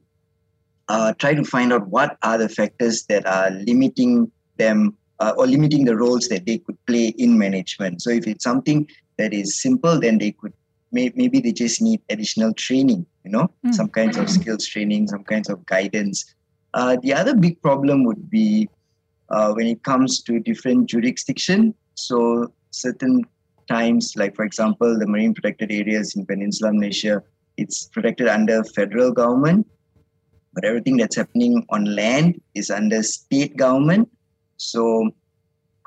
uh, 0.89 1.13
try 1.13 1.33
to 1.33 1.43
find 1.43 1.73
out 1.73 1.87
what 1.87 2.17
are 2.23 2.37
the 2.37 2.49
factors 2.49 3.05
that 3.05 3.25
are 3.25 3.51
limiting 3.51 4.31
them 4.57 4.95
uh, 5.19 5.33
or 5.37 5.47
limiting 5.47 5.85
the 5.85 5.97
roles 5.97 6.27
that 6.29 6.45
they 6.45 6.59
could 6.59 6.77
play 6.85 7.07
in 7.17 7.37
management. 7.37 8.01
So 8.01 8.09
if 8.09 8.27
it's 8.27 8.43
something 8.43 8.87
that 9.17 9.33
is 9.33 9.61
simple 9.61 9.99
then 9.99 10.17
they 10.17 10.31
could 10.31 10.53
may, 10.91 11.11
maybe 11.15 11.39
they 11.39 11.51
just 11.51 11.81
need 11.81 12.01
additional 12.09 12.53
training 12.53 13.05
you 13.25 13.31
know 13.31 13.51
mm. 13.65 13.73
some 13.73 13.89
kinds 13.89 14.15
of 14.15 14.29
skills 14.29 14.65
training 14.65 15.07
some 15.07 15.23
kinds 15.23 15.49
of 15.49 15.65
guidance. 15.65 16.33
Uh, 16.73 16.97
the 17.01 17.13
other 17.13 17.35
big 17.35 17.59
problem 17.61 18.03
would 18.03 18.29
be 18.29 18.69
uh, 19.29 19.53
when 19.53 19.67
it 19.67 19.83
comes 19.83 20.21
to 20.23 20.39
different 20.39 20.89
jurisdiction. 20.89 21.73
So 21.95 22.51
certain 22.71 23.25
times, 23.67 24.13
like 24.15 24.35
for 24.35 24.45
example, 24.45 24.97
the 24.97 25.07
marine 25.07 25.33
protected 25.33 25.71
areas 25.71 26.15
in 26.15 26.25
Peninsular 26.25 26.73
Malaysia, 26.73 27.23
it's 27.57 27.87
protected 27.87 28.27
under 28.27 28.63
federal 28.63 29.11
government, 29.11 29.67
but 30.53 30.63
everything 30.63 30.97
that's 30.97 31.15
happening 31.15 31.65
on 31.69 31.95
land 31.95 32.39
is 32.55 32.69
under 32.69 33.03
state 33.03 33.57
government. 33.57 34.09
So 34.57 35.11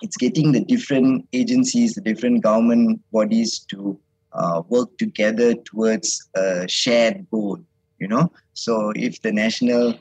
it's 0.02 0.16
getting 0.16 0.52
the 0.52 0.64
different 0.64 1.26
agencies, 1.32 1.94
the 1.94 2.00
different 2.00 2.42
government 2.42 3.00
bodies 3.12 3.60
to 3.70 3.98
uh, 4.32 4.62
work 4.68 4.96
together 4.98 5.54
towards 5.54 6.28
a 6.34 6.68
shared 6.68 7.26
goal. 7.30 7.58
You 7.98 8.08
know, 8.08 8.32
so 8.54 8.92
if 8.96 9.20
the 9.20 9.30
national, 9.30 9.98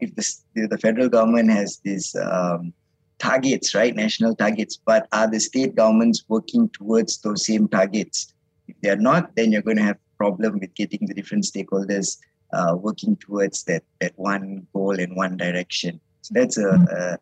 if 0.00 0.14
the 0.14 0.68
the 0.68 0.78
federal 0.78 1.08
government 1.08 1.50
has 1.50 1.80
this 1.84 2.14
um, 2.14 2.72
targets, 3.20 3.74
right? 3.74 3.94
National 3.94 4.34
targets, 4.34 4.78
but 4.84 5.06
are 5.12 5.30
the 5.30 5.38
state 5.38 5.76
governments 5.76 6.24
working 6.28 6.68
towards 6.70 7.18
those 7.18 7.46
same 7.46 7.68
targets? 7.68 8.34
If 8.66 8.76
they're 8.82 8.96
not, 8.96 9.34
then 9.36 9.52
you're 9.52 9.62
going 9.62 9.76
to 9.76 9.82
have 9.82 9.96
a 9.96 10.16
problem 10.16 10.58
with 10.58 10.74
getting 10.74 11.06
the 11.06 11.14
different 11.14 11.44
stakeholders 11.44 12.18
uh, 12.52 12.76
working 12.76 13.16
towards 13.16 13.64
that 13.64 13.84
that 14.00 14.12
one 14.16 14.66
goal 14.72 14.98
in 14.98 15.14
one 15.14 15.36
direction. 15.36 16.00
So 16.22 16.34
that's 16.34 16.58
a, 16.58 17.18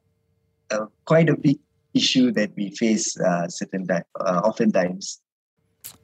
a, 0.71 0.77
a 0.77 0.89
quite 1.05 1.29
a 1.29 1.37
big 1.37 1.59
issue 1.95 2.33
that 2.33 2.51
we 2.57 2.71
face 2.71 3.19
uh, 3.21 3.49
certain 3.49 3.87
uh, 3.91 4.41
oftentimes. 4.45 5.21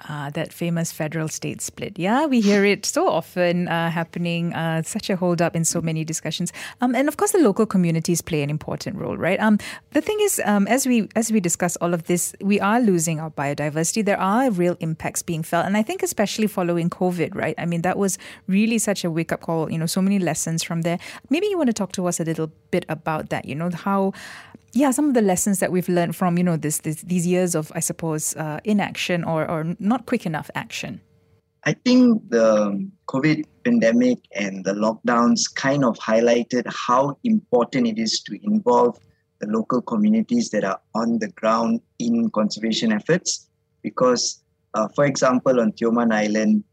Ah, 0.07 0.29
that 0.35 0.53
famous 0.53 0.93
federal 0.93 1.29
state 1.29 1.63
split. 1.63 1.99
Yeah, 1.99 2.27
we 2.27 2.41
hear 2.41 2.65
it 2.65 2.85
so 2.85 3.09
often 3.09 3.69
uh, 3.69 3.91
happening, 3.91 4.53
uh, 4.53 4.83
such 4.83 5.09
a 5.09 5.17
hold 5.17 5.41
up 5.41 5.55
in 5.55 5.65
so 5.65 5.81
many 5.81 6.05
discussions. 6.05 6.53
Um, 6.81 6.95
and 6.95 7.09
of 7.09 7.17
course, 7.17 7.33
the 7.33 7.39
local 7.39 7.65
communities 7.65 8.21
play 8.21 8.43
an 8.43 8.51
important 8.51 8.97
role, 8.97 9.17
right? 9.17 9.41
Um, 9.41 9.59
the 9.93 10.01
thing 10.01 10.19
is, 10.21 10.41
um, 10.45 10.67
as 10.67 10.87
we 10.87 11.09
as 11.15 11.31
we 11.31 11.41
discuss 11.41 11.77
all 11.77 11.95
of 11.95 12.05
this, 12.05 12.35
we 12.41 12.61
are 12.61 12.81
losing 12.81 13.21
our 13.21 13.31
biodiversity. 13.31 14.05
There 14.05 14.21
are 14.21 14.51
real 14.51 14.77
impacts 14.81 15.23
being 15.23 15.43
felt, 15.43 15.65
and 15.65 15.77
I 15.77 15.83
think 15.83 16.03
especially 16.03 16.49
following 16.49 16.91
COVID, 16.91 17.35
right? 17.35 17.55
I 17.57 17.65
mean, 17.65 17.83
that 17.83 17.97
was 17.97 18.19
really 18.47 18.79
such 18.79 19.05
a 19.05 19.11
wake 19.11 19.33
up 19.33 19.43
call. 19.43 19.71
You 19.71 19.79
know, 19.79 19.87
so 19.87 20.03
many 20.03 20.19
lessons 20.19 20.63
from 20.63 20.83
there. 20.83 20.99
Maybe 21.31 21.47
you 21.47 21.57
want 21.57 21.69
to 21.69 21.75
talk 21.75 21.93
to 21.93 22.07
us 22.07 22.21
a 22.21 22.25
little 22.25 22.51
bit 22.71 22.85
about 22.89 23.31
that. 23.31 23.47
You 23.47 23.55
know, 23.55 23.71
how 23.71 24.13
yeah, 24.75 24.91
some 24.91 25.09
of 25.09 25.15
the 25.15 25.23
lessons 25.23 25.61
that 25.61 25.71
we've 25.71 25.89
learned 25.89 26.17
from 26.17 26.37
you 26.37 26.45
know 26.45 26.57
this, 26.57 26.79
this 26.79 27.01
these 27.03 27.27
years 27.27 27.55
of 27.55 27.71
I 27.75 27.81
suppose 27.81 28.35
uh, 28.37 28.61
inaction 28.65 29.25
or 29.25 29.49
or 29.49 29.64
not 29.79 30.07
quick 30.07 30.27
enough 30.27 30.51
action. 30.55 31.01
I 31.65 31.73
think 31.73 32.29
the 32.29 32.91
COVID 33.09 33.45
pandemic 33.65 34.19
and 34.35 34.65
the 34.65 34.75
lockdowns 34.75 35.43
kind 35.55 35.85
of 35.85 35.97
highlighted 35.99 36.65
how 36.69 37.17
important 37.25 37.87
it 37.87 37.99
is 37.99 38.21
to 38.23 38.39
involve 38.45 38.99
the 39.41 39.47
local 39.47 39.81
communities 39.81 40.51
that 40.51 40.65
are 40.65 40.81
on 40.95 41.19
the 41.19 41.29
ground 41.29 41.81
in 41.99 42.31
conservation 42.31 42.93
efforts. 42.93 43.49
Because, 43.83 44.43
uh, 44.75 44.89
for 44.95 45.05
example, 45.07 45.61
on 45.61 45.73
Tioman 45.73 46.13
Island, 46.13 46.65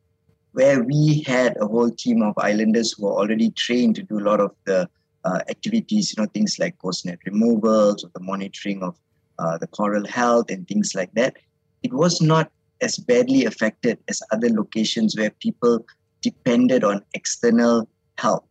where 0.54 0.84
we 0.84 1.24
had 1.26 1.56
a 1.62 1.68
whole 1.68 1.92
team 1.92 2.22
of 2.22 2.34
islanders 2.38 2.94
who 2.94 3.06
were 3.06 3.14
already 3.14 3.52
trained 3.52 3.96
to 3.96 4.04
do 4.04 4.20
a 4.20 4.26
lot 4.30 4.42
of 4.42 4.52
the 4.66 4.90
uh, 5.24 5.40
activities, 5.50 6.14
you 6.14 6.22
know, 6.22 6.30
things 6.34 6.58
like 6.60 6.78
ghost 6.80 7.06
net 7.06 7.20
removals 7.26 8.04
or 8.04 8.10
the 8.14 8.20
monitoring 8.20 8.84
of 8.84 8.98
uh, 9.40 9.58
the 9.58 9.68
coral 9.68 10.06
health 10.06 10.52
and 10.52 10.68
things 10.68 10.94
like 10.96 11.14
that, 11.14 11.38
it 11.84 11.94
was 11.94 12.22
not 12.22 12.52
as 12.82 12.98
badly 12.98 13.46
affected 13.46 14.00
as 14.08 14.22
other 14.32 14.50
locations 14.50 15.16
where 15.16 15.30
people 15.30 15.86
depended 16.22 16.84
on 16.84 17.04
external 17.14 17.88
help. 18.18 18.46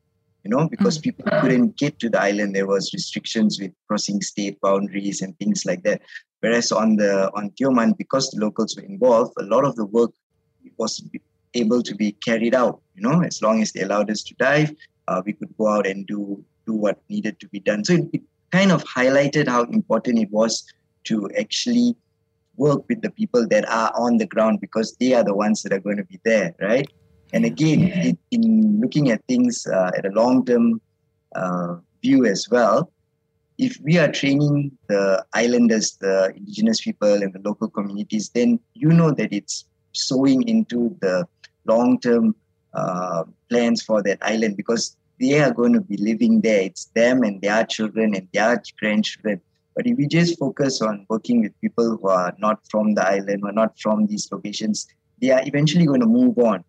You 0.44 0.50
know, 0.50 0.68
because 0.68 0.98
mm. 0.98 1.02
people 1.02 1.24
couldn't 1.40 1.76
get 1.76 1.98
to 1.98 2.08
the 2.08 2.20
island, 2.20 2.54
there 2.54 2.66
was 2.66 2.94
restrictions 2.94 3.60
with 3.60 3.72
crossing 3.88 4.22
state 4.22 4.58
boundaries 4.62 5.20
and 5.20 5.38
things 5.38 5.66
like 5.66 5.82
that. 5.82 6.00
Whereas 6.40 6.72
on 6.72 6.96
the 6.96 7.30
on 7.34 7.50
Tioman, 7.50 7.96
because 7.98 8.30
the 8.30 8.40
locals 8.40 8.74
were 8.74 8.82
involved, 8.82 9.34
a 9.38 9.42
lot 9.42 9.66
of 9.66 9.76
the 9.76 9.84
work 9.84 10.12
was 10.78 11.04
able 11.52 11.82
to 11.82 11.94
be 11.94 12.12
carried 12.12 12.54
out. 12.54 12.80
You 12.94 13.02
know, 13.02 13.22
as 13.22 13.42
long 13.42 13.60
as 13.60 13.72
they 13.72 13.82
allowed 13.82 14.10
us 14.10 14.22
to 14.22 14.34
dive, 14.36 14.74
uh, 15.08 15.20
we 15.26 15.34
could 15.34 15.54
go 15.58 15.68
out 15.68 15.86
and 15.86 16.06
do 16.06 16.42
do 16.66 16.72
what 16.72 17.02
needed 17.10 17.38
to 17.40 17.48
be 17.48 17.60
done. 17.60 17.84
So 17.84 17.94
it, 17.94 18.08
it 18.14 18.22
kind 18.50 18.72
of 18.72 18.82
highlighted 18.84 19.46
how 19.48 19.64
important 19.64 20.18
it 20.18 20.30
was 20.30 20.64
to 21.04 21.28
actually 21.38 21.96
work 22.60 22.82
with 22.88 23.00
the 23.00 23.10
people 23.20 23.48
that 23.48 23.64
are 23.68 23.92
on 24.04 24.18
the 24.18 24.26
ground 24.26 24.60
because 24.60 24.88
they 25.00 25.14
are 25.14 25.24
the 25.24 25.38
ones 25.44 25.62
that 25.62 25.72
are 25.72 25.84
going 25.86 25.96
to 25.96 26.04
be 26.04 26.20
there, 26.24 26.54
right? 26.60 26.88
And 27.32 27.44
again, 27.44 27.80
it, 28.08 28.18
in 28.30 28.80
looking 28.80 29.10
at 29.10 29.24
things 29.26 29.66
uh, 29.66 29.90
at 29.96 30.04
a 30.04 30.14
long 30.20 30.44
term 30.44 30.80
uh, 31.34 31.76
view 32.02 32.26
as 32.26 32.48
well, 32.50 32.92
if 33.58 33.78
we 33.82 33.98
are 33.98 34.10
training 34.10 34.72
the 34.88 35.24
islanders, 35.34 35.96
the 36.00 36.32
indigenous 36.36 36.80
people, 36.80 37.14
and 37.22 37.32
the 37.32 37.42
local 37.44 37.68
communities, 37.68 38.30
then 38.30 38.58
you 38.74 38.88
know 38.88 39.10
that 39.12 39.32
it's 39.32 39.66
sowing 39.92 40.42
into 40.48 40.96
the 41.00 41.26
long 41.66 42.00
term 42.00 42.34
uh, 42.74 43.24
plans 43.48 43.82
for 43.82 44.02
that 44.02 44.18
island 44.22 44.56
because 44.56 44.96
they 45.20 45.38
are 45.40 45.52
going 45.52 45.74
to 45.74 45.80
be 45.80 45.96
living 45.98 46.40
there. 46.40 46.62
It's 46.62 46.86
them 46.94 47.22
and 47.22 47.40
their 47.42 47.64
children 47.66 48.14
and 48.14 48.26
their 48.32 48.62
grandchildren. 48.78 49.40
But 49.74 49.86
if 49.86 49.96
we 49.96 50.06
just 50.06 50.38
focus 50.38 50.82
on 50.82 51.06
working 51.08 51.42
with 51.42 51.58
people 51.60 51.96
who 51.96 52.08
are 52.08 52.34
not 52.38 52.60
from 52.70 52.94
the 52.94 53.06
island 53.06 53.42
or 53.44 53.52
not 53.52 53.78
from 53.78 54.06
these 54.06 54.30
locations, 54.32 54.88
they 55.20 55.30
are 55.30 55.42
eventually 55.44 55.86
going 55.86 56.00
to 56.00 56.06
move 56.06 56.38
on, 56.38 56.64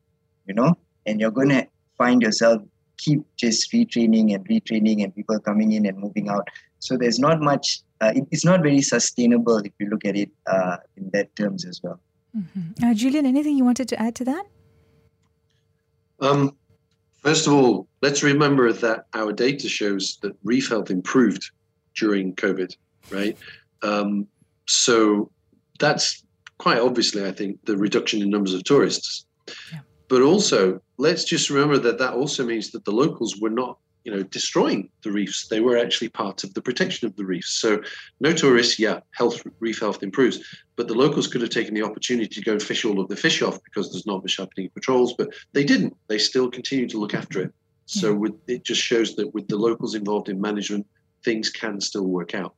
you 0.47 0.53
know, 0.53 0.77
and 1.05 1.19
you're 1.19 1.31
going 1.31 1.49
to 1.49 1.67
find 1.97 2.21
yourself 2.21 2.61
keep 2.97 3.21
just 3.35 3.71
retraining 3.71 4.35
and 4.35 4.47
retraining 4.47 5.03
and 5.03 5.15
people 5.15 5.39
coming 5.39 5.71
in 5.71 5.87
and 5.87 5.97
moving 5.97 6.29
out. 6.29 6.47
So 6.79 6.97
there's 6.97 7.17
not 7.17 7.41
much, 7.41 7.79
uh, 7.99 8.13
it, 8.15 8.27
it's 8.29 8.45
not 8.45 8.61
very 8.61 8.81
sustainable 8.81 9.57
if 9.57 9.71
you 9.79 9.89
look 9.89 10.05
at 10.05 10.15
it 10.15 10.29
uh, 10.45 10.77
in 10.97 11.09
that 11.13 11.35
terms 11.35 11.65
as 11.65 11.81
well. 11.83 11.99
Mm-hmm. 12.37 12.85
Uh, 12.85 12.93
Julian, 12.93 13.25
anything 13.25 13.57
you 13.57 13.65
wanted 13.65 13.89
to 13.89 13.99
add 13.99 14.15
to 14.15 14.25
that? 14.25 14.45
Um, 16.19 16.55
First 17.21 17.45
of 17.45 17.53
all, 17.53 17.87
let's 18.01 18.23
remember 18.23 18.73
that 18.73 19.05
our 19.13 19.31
data 19.31 19.69
shows 19.69 20.17
that 20.23 20.35
reef 20.43 20.69
health 20.69 20.89
improved 20.89 21.51
during 21.95 22.33
COVID, 22.33 22.75
right? 23.09 23.37
Um, 23.81 24.27
so 24.67 25.31
that's 25.79 26.23
quite 26.57 26.79
obviously, 26.79 27.25
I 27.25 27.31
think, 27.31 27.63
the 27.65 27.77
reduction 27.77 28.21
in 28.21 28.29
numbers 28.29 28.53
of 28.53 28.63
tourists. 28.63 29.25
Yeah. 29.71 29.79
But 30.07 30.21
also, 30.21 30.81
let's 30.97 31.23
just 31.23 31.49
remember 31.49 31.77
that 31.79 31.97
that 31.99 32.13
also 32.13 32.45
means 32.45 32.71
that 32.71 32.85
the 32.85 32.91
locals 32.91 33.37
were 33.39 33.49
not 33.49 33.77
you 34.03 34.11
know, 34.11 34.23
destroying 34.23 34.89
the 35.03 35.11
reefs. 35.11 35.47
They 35.47 35.59
were 35.59 35.77
actually 35.77 36.09
part 36.09 36.43
of 36.43 36.53
the 36.53 36.61
protection 36.61 37.07
of 37.07 37.15
the 37.15 37.25
reefs. 37.25 37.51
So 37.51 37.81
no 38.19 38.33
tourists, 38.33 38.79
yeah, 38.79 38.99
health 39.11 39.43
reef 39.59 39.79
health 39.79 40.01
improves. 40.01 40.39
But 40.75 40.87
the 40.87 40.95
locals 40.95 41.27
could 41.27 41.41
have 41.41 41.51
taken 41.51 41.73
the 41.73 41.83
opportunity 41.83 42.27
to 42.27 42.41
go 42.41 42.53
and 42.53 42.63
fish 42.63 42.83
all 42.83 42.99
of 42.99 43.09
the 43.09 43.15
fish 43.15 43.41
off 43.41 43.63
because 43.63 43.91
there's 43.91 44.07
not 44.07 44.23
much 44.23 44.37
happening 44.37 44.65
in 44.65 44.71
patrols, 44.71 45.13
but 45.13 45.29
they 45.53 45.63
didn't. 45.63 45.95
They 46.07 46.17
still 46.17 46.49
continue 46.49 46.87
to 46.89 46.97
look 46.97 47.13
after 47.13 47.41
it. 47.41 47.53
So 47.85 48.13
with, 48.13 48.33
it 48.47 48.63
just 48.63 48.81
shows 48.81 49.15
that 49.15 49.33
with 49.33 49.47
the 49.49 49.57
locals 49.57 49.95
involved 49.95 50.29
in 50.29 50.39
management, 50.39 50.87
things 51.23 51.49
can 51.49 51.81
still 51.81 52.07
work 52.07 52.33
out. 52.33 52.55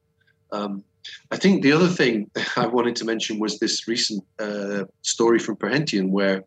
Um, 0.54 0.84
I 1.32 1.38
think 1.38 1.63
the 1.63 1.74
other 1.74 1.89
thing 1.89 2.32
I 2.56 2.68
wanted 2.68 2.96
to 2.98 3.06
mention 3.06 3.39
was 3.39 3.60
this 3.60 3.88
recent 3.88 4.24
uh, 4.39 4.86
story 5.02 5.39
from 5.39 5.58
Perhentian 5.58 6.12
where 6.12 6.46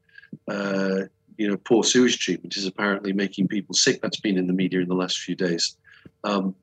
uh, 0.48 1.02
you 1.36 1.48
know, 1.48 1.56
poor 1.56 1.84
sewage 1.84 2.18
treatment 2.18 2.56
is 2.56 2.66
apparently 2.66 3.12
making 3.12 3.48
people 3.48 3.74
sick. 3.74 4.00
That's 4.00 4.20
been 4.20 4.38
in 4.38 4.46
the 4.46 4.52
media 4.52 4.80
in 4.80 4.88
the 4.88 4.94
last 4.94 5.18
few 5.18 5.34
days. 5.34 5.76
Um, 6.24 6.54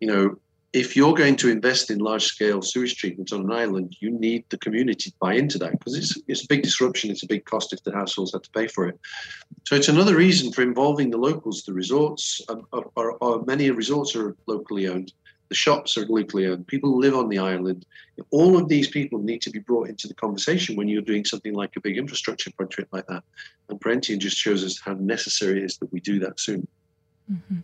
you 0.00 0.08
know, 0.08 0.36
if 0.74 0.94
you're 0.94 1.14
going 1.14 1.36
to 1.36 1.48
invest 1.48 1.90
in 1.90 1.98
large 1.98 2.24
scale 2.24 2.60
sewage 2.60 2.96
treatment 2.96 3.32
on 3.32 3.40
an 3.40 3.52
island, 3.52 3.96
you 4.00 4.10
need 4.10 4.44
the 4.50 4.58
community 4.58 5.10
to 5.10 5.16
buy 5.18 5.32
into 5.34 5.56
that 5.58 5.72
because 5.72 5.96
it's, 5.96 6.20
it's 6.28 6.44
a 6.44 6.46
big 6.46 6.62
disruption. 6.62 7.10
It's 7.10 7.22
a 7.22 7.26
big 7.26 7.46
cost 7.46 7.72
if 7.72 7.82
the 7.84 7.92
households 7.92 8.32
have 8.32 8.42
to 8.42 8.50
pay 8.50 8.66
for 8.66 8.86
it. 8.86 9.00
So 9.66 9.76
it's 9.76 9.88
another 9.88 10.14
reason 10.14 10.52
for 10.52 10.60
involving 10.60 11.10
the 11.10 11.16
locals. 11.16 11.62
The 11.62 11.72
resorts, 11.72 12.42
um, 12.50 12.66
are, 12.74 12.84
are, 12.96 13.22
are 13.22 13.42
many 13.46 13.70
resorts 13.70 14.14
are 14.14 14.36
locally 14.46 14.88
owned. 14.88 15.12
The 15.48 15.54
shops 15.54 15.96
are 15.96 16.06
locally 16.06 16.46
owned. 16.46 16.66
People 16.66 16.98
live 16.98 17.14
on 17.14 17.28
the 17.28 17.38
island. 17.38 17.86
All 18.30 18.58
of 18.58 18.68
these 18.68 18.88
people 18.88 19.18
need 19.18 19.40
to 19.42 19.50
be 19.50 19.60
brought 19.60 19.88
into 19.88 20.06
the 20.06 20.14
conversation 20.14 20.76
when 20.76 20.88
you're 20.88 21.02
doing 21.02 21.24
something 21.24 21.54
like 21.54 21.74
a 21.76 21.80
big 21.80 21.96
infrastructure 21.96 22.50
project 22.52 22.92
like 22.92 23.06
that. 23.06 23.22
And 23.68 23.80
Perhentian 23.80 24.20
just 24.20 24.36
shows 24.36 24.64
us 24.64 24.78
how 24.78 24.94
necessary 24.94 25.58
it 25.58 25.64
is 25.64 25.78
that 25.78 25.92
we 25.92 26.00
do 26.00 26.18
that 26.20 26.38
soon. 26.38 26.68
Mm-hmm. 27.30 27.58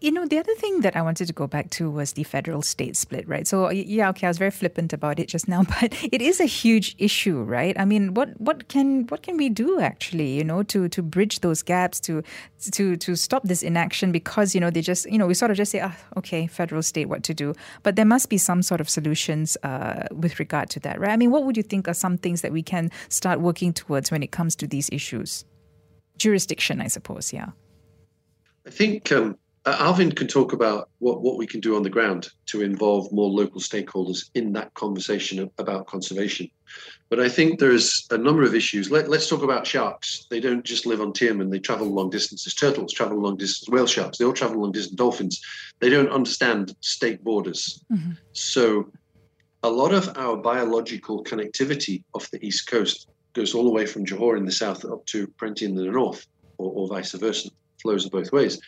You 0.00 0.12
know, 0.12 0.26
the 0.26 0.38
other 0.38 0.54
thing 0.54 0.82
that 0.82 0.94
I 0.94 1.02
wanted 1.02 1.26
to 1.26 1.32
go 1.32 1.48
back 1.48 1.70
to 1.70 1.90
was 1.90 2.12
the 2.12 2.22
federal 2.22 2.62
state 2.62 2.96
split, 2.96 3.26
right? 3.28 3.48
So 3.48 3.70
yeah, 3.70 4.08
okay, 4.10 4.28
I 4.28 4.30
was 4.30 4.38
very 4.38 4.52
flippant 4.52 4.92
about 4.92 5.18
it 5.18 5.26
just 5.26 5.48
now, 5.48 5.64
but 5.80 5.92
it 6.12 6.22
is 6.22 6.38
a 6.38 6.44
huge 6.44 6.94
issue, 6.98 7.42
right? 7.42 7.78
I 7.78 7.84
mean, 7.84 8.14
what 8.14 8.40
what 8.40 8.68
can 8.68 9.06
what 9.08 9.22
can 9.22 9.36
we 9.36 9.48
do 9.48 9.80
actually, 9.80 10.34
you 10.34 10.44
know, 10.44 10.62
to 10.64 10.88
to 10.88 11.02
bridge 11.02 11.40
those 11.40 11.62
gaps, 11.62 11.98
to 12.00 12.22
to 12.72 12.96
to 12.96 13.16
stop 13.16 13.42
this 13.42 13.64
inaction 13.64 14.12
because, 14.12 14.54
you 14.54 14.60
know, 14.60 14.70
they 14.70 14.82
just, 14.82 15.10
you 15.10 15.18
know, 15.18 15.26
we 15.26 15.34
sort 15.34 15.50
of 15.50 15.56
just 15.56 15.72
say, 15.72 15.80
ah, 15.80 15.96
okay, 16.16 16.46
federal 16.46 16.82
state, 16.82 17.08
what 17.08 17.24
to 17.24 17.34
do. 17.34 17.54
But 17.82 17.96
there 17.96 18.06
must 18.06 18.28
be 18.30 18.38
some 18.38 18.62
sort 18.62 18.80
of 18.80 18.88
solutions 18.88 19.56
uh, 19.64 20.06
with 20.12 20.38
regard 20.38 20.70
to 20.70 20.80
that, 20.80 21.00
right? 21.00 21.10
I 21.10 21.16
mean, 21.16 21.32
what 21.32 21.42
would 21.42 21.56
you 21.56 21.64
think 21.64 21.88
are 21.88 21.94
some 21.94 22.18
things 22.18 22.42
that 22.42 22.52
we 22.52 22.62
can 22.62 22.90
start 23.08 23.40
working 23.40 23.72
towards 23.72 24.12
when 24.12 24.22
it 24.22 24.30
comes 24.30 24.54
to 24.56 24.68
these 24.68 24.88
issues? 24.92 25.44
Jurisdiction, 26.18 26.80
I 26.80 26.86
suppose, 26.86 27.32
yeah. 27.32 27.50
I 28.64 28.70
think 28.70 29.10
um 29.10 29.38
Alvin 29.78 30.12
can 30.12 30.26
talk 30.26 30.52
about 30.52 30.88
what, 30.98 31.22
what 31.22 31.36
we 31.36 31.46
can 31.46 31.60
do 31.60 31.74
on 31.76 31.82
the 31.82 31.90
ground 31.90 32.28
to 32.46 32.62
involve 32.62 33.10
more 33.12 33.28
local 33.28 33.60
stakeholders 33.60 34.30
in 34.34 34.52
that 34.52 34.72
conversation 34.74 35.50
about 35.58 35.86
conservation. 35.86 36.48
But 37.08 37.20
I 37.20 37.28
think 37.28 37.58
there's 37.58 38.06
a 38.10 38.18
number 38.18 38.42
of 38.42 38.54
issues. 38.54 38.90
Let, 38.90 39.08
us 39.08 39.28
talk 39.28 39.42
about 39.42 39.66
sharks. 39.66 40.26
They 40.30 40.40
don't 40.40 40.64
just 40.64 40.86
live 40.86 41.00
on 41.00 41.12
Tioman, 41.12 41.50
they 41.50 41.58
travel 41.58 41.92
long 41.92 42.10
distances. 42.10 42.54
Turtles 42.54 42.92
travel 42.92 43.20
long 43.20 43.36
distances, 43.36 43.68
whale 43.68 43.86
sharks, 43.86 44.18
they 44.18 44.24
all 44.24 44.32
travel 44.32 44.60
long 44.60 44.72
distance. 44.72 44.96
Dolphins, 44.96 45.40
they 45.80 45.88
don't 45.88 46.10
understand 46.10 46.74
state 46.80 47.24
borders. 47.24 47.84
Mm-hmm. 47.90 48.12
So 48.32 48.92
a 49.62 49.70
lot 49.70 49.92
of 49.92 50.16
our 50.16 50.36
biological 50.36 51.24
connectivity 51.24 52.04
off 52.14 52.30
the 52.30 52.44
East 52.44 52.68
Coast 52.68 53.08
goes 53.32 53.54
all 53.54 53.64
the 53.64 53.70
way 53.70 53.86
from 53.86 54.04
Johor 54.04 54.36
in 54.36 54.44
the 54.44 54.52
south 54.52 54.84
up 54.84 55.04
to 55.06 55.26
Perhentian 55.38 55.70
in 55.70 55.76
the 55.76 55.90
north, 55.90 56.26
or, 56.58 56.72
or 56.72 56.88
vice 56.88 57.12
versa, 57.12 57.50
flows 57.80 58.08
both 58.08 58.32
ways. 58.32 58.60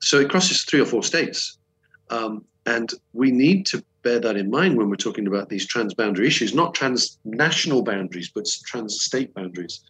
So 0.00 0.18
it 0.18 0.30
crosses 0.30 0.62
three 0.62 0.80
or 0.80 0.86
four 0.86 1.02
states. 1.02 1.58
Um, 2.10 2.44
and 2.66 2.92
we 3.12 3.30
need 3.30 3.66
to 3.66 3.84
bear 4.02 4.18
that 4.20 4.36
in 4.36 4.50
mind 4.50 4.76
when 4.76 4.88
we're 4.88 4.96
talking 4.96 5.26
about 5.26 5.48
these 5.48 5.66
transboundary 5.66 6.26
issues, 6.26 6.54
not 6.54 6.74
transnational 6.74 7.82
boundaries, 7.82 8.30
but 8.34 8.46
trans-state 8.66 9.34
boundaries. 9.34 9.82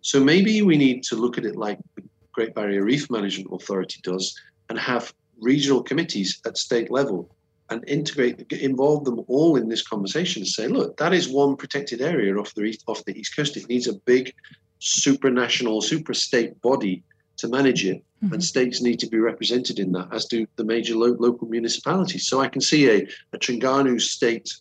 So 0.00 0.22
maybe 0.22 0.62
we 0.62 0.76
need 0.76 1.04
to 1.04 1.16
look 1.16 1.38
at 1.38 1.44
it 1.44 1.56
like 1.56 1.78
the 1.94 2.02
Great 2.32 2.54
Barrier 2.54 2.84
Reef 2.84 3.10
Management 3.10 3.50
Authority 3.52 4.00
does 4.02 4.36
and 4.68 4.78
have 4.78 5.14
regional 5.40 5.82
committees 5.82 6.40
at 6.44 6.58
state 6.58 6.90
level 6.90 7.34
and 7.70 7.88
integrate, 7.88 8.50
involve 8.52 9.04
them 9.04 9.24
all 9.28 9.56
in 9.56 9.68
this 9.68 9.86
conversation 9.86 10.42
and 10.42 10.48
say, 10.48 10.66
look, 10.66 10.96
that 10.96 11.14
is 11.14 11.28
one 11.28 11.56
protected 11.56 12.00
area 12.00 12.34
off 12.36 12.54
the 12.54 12.62
east, 12.64 12.84
off 12.86 13.04
the 13.04 13.16
east 13.16 13.36
coast. 13.36 13.56
It 13.56 13.68
needs 13.68 13.86
a 13.86 13.94
big 13.94 14.34
supranational, 14.80 15.82
super-state 15.82 16.60
body 16.60 17.02
to 17.38 17.48
manage 17.48 17.84
it, 17.86 18.02
mm-hmm. 18.22 18.34
and 18.34 18.44
states 18.44 18.80
need 18.80 18.98
to 19.00 19.08
be 19.08 19.18
represented 19.18 19.78
in 19.78 19.92
that, 19.92 20.08
as 20.12 20.26
do 20.26 20.46
the 20.56 20.64
major 20.64 20.94
lo- 20.94 21.16
local 21.18 21.48
municipalities. 21.48 22.26
So 22.26 22.40
I 22.40 22.48
can 22.48 22.60
see 22.60 22.88
a, 22.88 23.06
a 23.32 23.38
Terengganu 23.38 24.00
state 24.00 24.54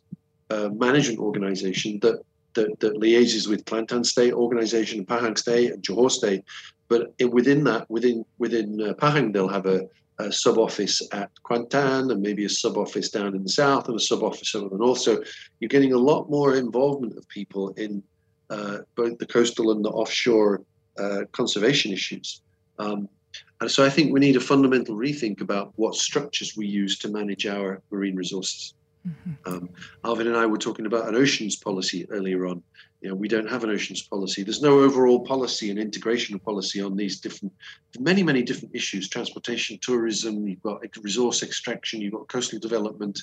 uh, 0.50 0.70
management 0.70 1.20
organization 1.20 2.00
that, 2.02 2.22
that 2.54 2.80
that 2.80 3.00
liaises 3.00 3.48
with 3.48 3.66
Kelantan 3.66 4.06
State 4.06 4.34
organization 4.34 5.00
and 5.00 5.08
Pahang 5.08 5.38
State 5.38 5.72
and 5.72 5.82
Johor 5.84 6.12
State, 6.12 6.44
but 6.90 7.14
within 7.32 7.64
that, 7.64 7.90
within 7.90 8.26
within 8.38 8.82
uh, 8.82 8.94
Pahang, 8.96 9.32
they'll 9.32 9.48
have 9.48 9.66
a, 9.66 9.88
a 10.20 10.32
sub 10.32 10.58
office 10.58 11.02
at 11.14 11.30
Kuantan 11.46 12.12
and 12.12 12.22
maybe 12.22 12.44
a 12.46 12.50
sub 12.50 12.78
office 12.78 13.10
down 13.10 13.36
in 13.36 13.44
the 13.44 13.50
south 13.50 13.88
and 13.88 13.96
a 13.96 14.00
sub 14.00 14.24
office 14.24 14.54
over 14.56 14.70
the 14.70 14.78
north. 14.78 15.00
So 15.00 15.24
you're 15.60 15.70
getting 15.70 15.94
a 15.94 15.98
lot 15.98 16.30
more 16.30 16.56
involvement 16.56 17.18
of 17.18 17.28
people 17.30 17.70
in 17.78 18.04
uh, 18.50 18.80
both 18.96 19.18
the 19.18 19.26
coastal 19.26 19.72
and 19.72 19.84
the 19.86 19.90
offshore 19.90 20.62
uh, 21.00 21.22
conservation 21.32 21.94
issues. 21.94 22.42
Um, 22.78 23.08
and 23.62 23.72
so 23.72 23.86
I 23.86 23.90
think 23.90 24.12
we 24.12 24.20
need 24.20 24.36
a 24.36 24.42
fundamental 24.42 24.96
rethink 24.96 25.40
about 25.40 25.72
what 25.76 25.96
structures 25.96 26.58
we 26.58 26.68
use 26.68 26.98
to 27.00 27.10
manage 27.10 27.46
our 27.46 27.82
marine 27.92 28.16
resources. 28.16 28.74
Mm-hmm. 29.08 29.54
Um, 29.54 29.70
Alvin 30.04 30.28
and 30.28 30.38
I 30.38 30.46
were 30.46 30.58
talking 30.58 30.86
about 30.86 31.08
an 31.08 31.16
oceans 31.16 31.56
policy 31.56 32.08
earlier 32.10 32.46
on. 32.48 32.62
You 33.02 33.10
know, 33.10 33.16
we 33.16 33.28
don't 33.28 33.50
have 33.50 33.64
an 33.64 33.72
oceans 33.72 34.02
policy. 34.02 34.44
There's 34.44 34.62
no 34.62 34.80
overall 34.80 35.22
policy 35.22 35.72
and 35.72 35.80
integration 35.80 36.36
of 36.36 36.44
policy 36.44 36.82
on 36.82 36.96
these 36.96 37.20
different, 37.20 37.52
many, 38.00 38.22
many 38.22 38.44
different 38.44 38.76
issues: 38.76 39.10
transportation, 39.10 39.80
tourism. 39.82 40.48
You've 40.48 40.62
got 40.62 40.84
resource 41.02 41.42
extraction. 41.42 42.00
You've 42.00 42.14
got 42.14 42.28
coastal 42.28 42.60
development, 42.60 43.20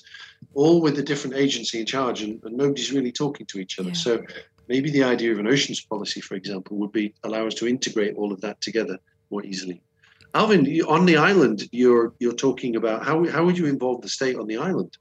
all 0.55 0.81
with 0.81 0.98
a 0.98 1.03
different 1.03 1.37
agency 1.37 1.79
in 1.79 1.87
charge, 1.87 2.22
and, 2.22 2.42
and 2.42 2.57
nobody's 2.57 2.92
really 2.92 3.12
talking 3.12 3.46
to 3.46 3.59
each 3.59 3.79
other. 3.79 3.90
Yeah. 3.90 3.94
So 3.94 4.24
maybe 4.68 4.90
the 4.90 5.05
idea 5.05 5.31
of 5.31 5.38
an 5.38 5.46
oceans 5.46 5.81
policy, 5.81 6.20
for 6.20 6.35
example, 6.35 6.77
would 6.79 6.92
be 6.92 7.14
allow 7.22 7.46
us 7.46 7.55
to 7.55 7.68
integrate 7.68 8.16
all 8.16 8.33
of 8.33 8.40
that 8.40 8.61
together 8.61 8.98
more 9.31 9.44
easily. 9.44 9.81
Alvin, 10.38 10.64
on 10.87 11.05
the 11.05 11.16
island, 11.16 11.68
you're 11.72 12.12
you're 12.20 12.40
talking 12.46 12.77
about 12.77 13.05
how 13.05 13.27
how 13.35 13.44
would 13.44 13.59
you 13.59 13.66
involve 13.66 14.03
the 14.03 14.09
state 14.09 14.37
on 14.37 14.46
the 14.46 14.57
island? 14.57 14.96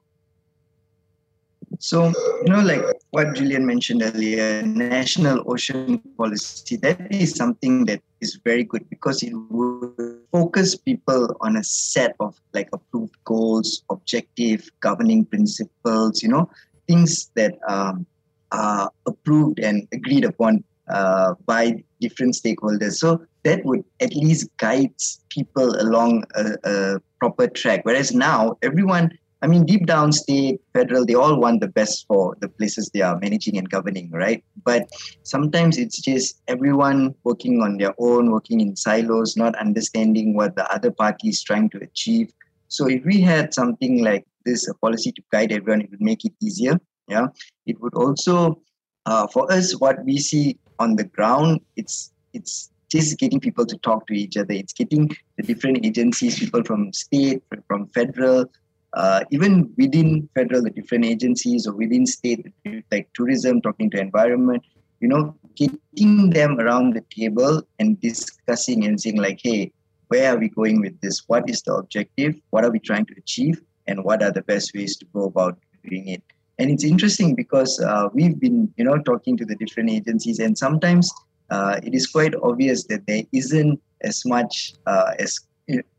So, 1.80 2.08
you 2.44 2.50
know, 2.54 2.62
like 2.62 2.84
what 3.12 3.36
Julian 3.36 3.64
mentioned 3.68 4.02
earlier, 4.02 4.64
national 4.64 5.44
ocean 5.46 6.00
policy, 6.18 6.78
that 6.78 7.14
is 7.14 7.36
something 7.36 7.86
that 7.86 8.02
is 8.20 8.40
very 8.44 8.64
good 8.64 8.90
because 8.90 9.22
it 9.22 9.34
will 9.52 9.94
focus 10.32 10.76
people 10.76 11.38
on 11.42 11.58
a 11.58 11.64
set 11.64 12.16
of 12.20 12.34
like 12.56 12.70
approved 12.74 13.16
goals, 13.26 13.84
objective, 13.92 14.68
governing 14.80 15.24
principles, 15.24 16.24
you 16.24 16.30
know, 16.30 16.50
things 16.88 17.30
that 17.36 17.54
um, 17.68 18.08
are 18.52 18.90
approved 19.06 19.60
and 19.60 19.88
agreed 19.92 20.26
upon 20.26 20.64
uh, 20.90 21.36
by 21.46 21.84
different 22.00 22.36
stakeholders. 22.36 22.94
So 22.94 23.22
that 23.44 23.64
would 23.66 23.84
at 24.00 24.14
least 24.16 24.50
guide 24.58 24.94
people 25.30 25.80
along 25.82 26.24
a, 26.36 26.56
a 26.64 27.00
proper 27.20 27.48
track. 27.48 27.82
Whereas 27.84 28.14
now, 28.14 28.58
everyone 28.62 29.12
I 29.42 29.48
mean, 29.48 29.66
deep 29.66 29.86
down, 29.86 30.12
state, 30.12 30.62
federal, 30.74 31.06
they 31.06 31.14
all 31.14 31.40
want 31.40 31.62
the 31.62 31.68
best 31.68 32.08
for 32.08 32.36
the 32.40 32.50
places 32.50 32.90
they 32.92 33.02
are 33.02 33.20
managing 33.20 33.58
and 33.58 33.70
governing, 33.70 34.10
right? 34.10 34.44
But 34.66 34.90
sometimes 35.24 35.78
it's 35.78 36.02
just 36.02 36.42
everyone 36.48 37.14
working 37.24 37.62
on 37.62 37.78
their 37.78 37.94
own, 38.00 38.32
working 38.32 38.62
in 38.62 38.76
silos, 38.76 39.38
not 39.38 39.56
understanding 39.58 40.36
what 40.36 40.56
the 40.56 40.70
other 40.74 40.90
party 40.90 41.30
is 41.30 41.44
trying 41.44 41.70
to 41.72 41.78
achieve. 41.84 42.32
So 42.68 42.90
if 42.90 43.06
we 43.06 43.22
had 43.22 43.54
something 43.54 44.04
like 44.04 44.26
this, 44.44 44.68
a 44.68 44.74
policy 44.74 45.12
to 45.12 45.22
guide 45.32 45.52
everyone, 45.52 45.82
it 45.82 45.92
would 45.92 46.02
make 46.02 46.26
it 46.26 46.34
easier. 46.42 46.80
Yeah, 47.08 47.28
it 47.68 47.80
would 47.80 47.94
also, 47.94 48.62
uh, 49.06 49.28
for 49.28 49.50
us, 49.52 49.80
what 49.80 50.04
we 50.04 50.18
see 50.18 50.58
on 50.80 50.96
the 50.96 51.04
ground, 51.04 51.62
it's 51.76 52.12
it's 52.34 52.72
just 52.90 53.18
getting 53.20 53.40
people 53.40 53.66
to 53.66 53.78
talk 53.78 54.08
to 54.08 54.14
each 54.14 54.38
other. 54.38 54.54
It's 54.54 54.74
getting 54.74 55.10
the 55.38 55.44
different 55.44 55.86
agencies, 55.86 56.40
people 56.40 56.64
from 56.64 56.94
state, 56.94 57.44
from 57.68 57.88
federal, 57.88 58.46
uh, 58.94 59.24
even 59.32 59.74
within 59.78 60.30
federal, 60.34 60.64
the 60.64 60.70
different 60.70 61.06
agencies 61.06 61.68
or 61.68 61.74
within 61.74 62.06
state, 62.06 62.48
like 62.92 63.10
tourism, 63.14 63.62
talking 63.62 63.90
to 63.92 64.00
environment, 64.00 64.64
you 65.00 65.08
know, 65.08 65.36
getting 65.56 66.30
them 66.30 66.60
around 66.60 66.94
the 66.94 67.04
table 67.10 67.62
and 67.80 68.00
discussing 68.00 68.86
and 68.86 69.00
saying 69.00 69.18
like, 69.18 69.40
hey, 69.44 69.72
where 70.08 70.34
are 70.34 70.40
we 70.40 70.50
going 70.50 70.80
with 70.80 71.00
this? 71.02 71.24
What 71.28 71.50
is 71.50 71.62
the 71.64 71.74
objective? 71.76 72.36
What 72.52 72.64
are 72.64 72.72
we 72.72 72.80
trying 72.80 73.06
to 73.08 73.14
achieve? 73.18 73.62
And 73.88 74.04
what 74.04 74.24
are 74.24 74.32
the 74.32 74.42
best 74.42 74.74
ways 74.74 74.96
to 74.98 75.06
go 75.14 75.26
about 75.26 75.58
doing 75.84 76.08
it? 76.08 76.24
And 76.60 76.72
it's 76.72 76.84
interesting 76.84 77.36
because 77.36 77.80
uh, 77.80 78.10
we've 78.14 78.40
been, 78.40 78.74
you 78.78 78.84
know, 78.84 78.98
talking 78.98 79.38
to 79.38 79.46
the 79.46 79.56
different 79.56 79.90
agencies, 79.90 80.40
and 80.40 80.58
sometimes 80.58 81.12
uh, 81.50 81.80
it 81.84 81.94
is 81.94 82.08
quite 82.08 82.34
obvious 82.42 82.86
that 82.86 83.06
there 83.08 83.24
isn't 83.32 83.80
as 84.02 84.26
much 84.26 84.74
uh, 84.86 85.14
as 85.20 85.40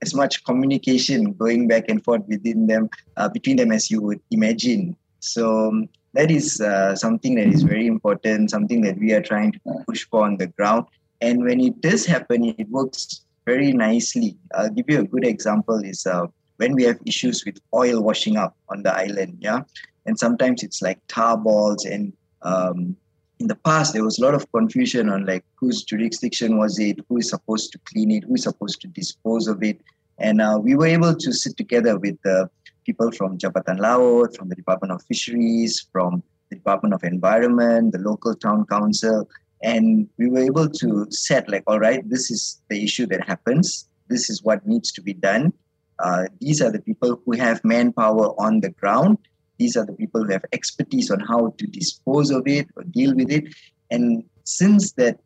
as 0.03 0.15
much 0.15 0.45
communication 0.45 1.33
going 1.33 1.69
back 1.69 1.85
and 1.89 2.03
forth 2.03 2.23
within 2.27 2.67
them 2.67 2.89
uh, 3.19 3.29
between 3.29 3.57
them 3.57 3.71
as 3.71 3.91
you 3.91 4.01
would 4.01 4.21
imagine. 4.31 4.97
So 5.21 5.69
um, 5.69 5.89
that 6.15 6.31
is 6.31 6.61
uh, 6.61 6.97
something 6.97 7.35
that 7.35 7.49
is 7.49 7.63
very 7.63 7.87
important 7.87 8.51
something 8.51 8.81
that 8.83 8.99
we 8.99 9.13
are 9.13 9.21
trying 9.21 9.53
to 9.53 9.61
push 9.87 10.07
for 10.07 10.25
on 10.25 10.39
the 10.39 10.47
ground. 10.47 10.87
And 11.21 11.45
when 11.45 11.61
it 11.61 11.81
does 11.83 12.07
happen 12.07 12.45
it 12.45 12.69
works 12.71 13.27
very 13.45 13.73
nicely. 13.73 14.37
I'll 14.55 14.71
give 14.71 14.87
you 14.89 15.01
a 15.01 15.05
good 15.05 15.27
example 15.27 15.85
is 15.85 16.07
uh, 16.07 16.27
when 16.57 16.75
we 16.75 16.85
have 16.85 16.99
issues 17.05 17.45
with 17.45 17.59
oil 17.75 18.03
washing 18.03 18.37
up 18.37 18.57
on 18.69 18.83
the 18.83 18.95
island 18.95 19.39
yeah 19.41 19.61
and 20.09 20.19
sometimes 20.19 20.63
it's 20.63 20.81
like 20.83 20.99
tar 21.07 21.37
balls 21.37 21.85
and 21.85 22.13
um, 22.43 22.97
in 23.39 23.47
the 23.47 23.61
past 23.69 23.93
there 23.93 24.05
was 24.05 24.19
a 24.19 24.25
lot 24.25 24.35
of 24.35 24.51
confusion 24.53 25.09
on 25.09 25.27
like 25.27 25.45
whose 25.55 25.85
jurisdiction 25.85 26.59
was 26.59 26.79
it 26.79 26.99
who 27.09 27.19
is 27.19 27.29
supposed 27.29 27.71
to 27.73 27.79
clean 27.91 28.11
it 28.11 28.25
who 28.25 28.35
is 28.35 28.43
supposed 28.43 28.81
to 28.81 28.89
dispose 28.89 29.47
of 29.47 29.63
it 29.63 29.81
and 30.19 30.41
uh, 30.41 30.59
we 30.61 30.75
were 30.75 30.87
able 30.87 31.15
to 31.15 31.33
sit 31.33 31.57
together 31.57 31.99
with 31.99 32.17
the 32.23 32.51
people 32.89 33.13
from 33.13 33.37
Jabatan 33.37 33.79
Laut, 33.79 34.35
from 34.35 34.49
the 34.49 34.57
Department 34.57 34.93
of 34.93 35.03
Fisheries, 35.05 35.87
from 35.93 36.23
the 36.49 36.57
Department 36.57 36.95
of 36.95 37.05
Environment, 37.05 37.93
the 37.93 37.99
local 37.99 38.35
town 38.35 38.65
council, 38.67 39.29
and 39.63 40.09
we 40.17 40.29
were 40.29 40.45
able 40.53 40.69
to 40.71 41.07
set 41.11 41.49
like, 41.51 41.65
all 41.67 41.79
right, 41.79 42.09
this 42.09 42.31
is 42.31 42.63
the 42.71 42.83
issue 42.83 43.07
that 43.07 43.27
happens. 43.27 43.89
This 44.09 44.31
is 44.31 44.43
what 44.43 44.67
needs 44.67 44.91
to 44.93 45.03
be 45.03 45.13
done. 45.13 45.53
Uh, 45.99 46.25
these 46.41 46.63
are 46.63 46.71
the 46.71 46.81
people 46.81 47.21
who 47.25 47.33
have 47.33 47.63
manpower 47.65 48.29
on 48.41 48.61
the 48.61 48.71
ground, 48.71 49.19
these 49.59 49.77
are 49.77 49.85
the 49.85 49.93
people 49.93 50.25
who 50.25 50.33
have 50.33 50.45
expertise 50.53 51.11
on 51.11 51.21
how 51.21 51.55
to 51.59 51.67
dispose 51.67 52.31
of 52.31 52.47
it 52.47 52.69
or 52.77 52.85
deal 52.85 53.15
with 53.15 53.31
it. 53.31 53.45
And 53.91 54.25
since 54.45 54.93
that 54.93 55.19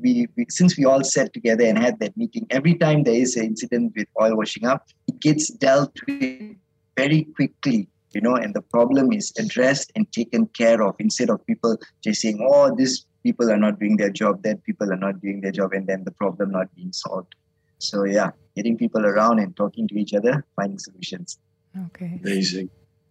we, 0.00 0.28
we, 0.36 0.46
since 0.48 0.76
we 0.76 0.84
all 0.84 1.02
sat 1.02 1.32
together 1.32 1.64
and 1.64 1.78
had 1.78 1.98
that 2.00 2.16
meeting, 2.16 2.46
every 2.50 2.74
time 2.74 3.02
there 3.02 3.14
is 3.14 3.36
an 3.36 3.46
incident 3.46 3.94
with 3.96 4.06
oil 4.20 4.36
washing 4.36 4.66
up, 4.66 4.86
it 5.06 5.18
gets 5.20 5.48
dealt 5.48 5.98
with 6.06 6.56
very 6.96 7.24
quickly, 7.34 7.88
you 8.12 8.20
know, 8.20 8.36
and 8.36 8.54
the 8.54 8.62
problem 8.62 9.12
is 9.12 9.32
addressed 9.38 9.90
and 9.96 10.10
taken 10.12 10.46
care 10.48 10.82
of 10.82 10.94
instead 10.98 11.30
of 11.30 11.44
people 11.46 11.76
just 12.02 12.20
saying, 12.20 12.46
oh, 12.48 12.74
these 12.74 13.06
people 13.22 13.50
are 13.50 13.56
not 13.56 13.80
doing 13.80 13.96
their 13.96 14.10
job, 14.10 14.42
that 14.42 14.62
people 14.64 14.92
are 14.92 14.96
not 14.96 15.20
doing 15.20 15.40
their 15.40 15.52
job, 15.52 15.72
and 15.72 15.86
then 15.86 16.04
the 16.04 16.12
problem 16.12 16.50
not 16.50 16.72
being 16.74 16.92
solved. 16.92 17.34
So 17.78 18.04
yeah, 18.04 18.30
getting 18.56 18.76
people 18.76 19.06
around 19.06 19.38
and 19.38 19.56
talking 19.56 19.88
to 19.88 19.98
each 19.98 20.14
other, 20.14 20.44
finding 20.56 20.78
solutions. 20.78 21.38
Okay. 21.86 22.20
Amazing. 22.22 22.70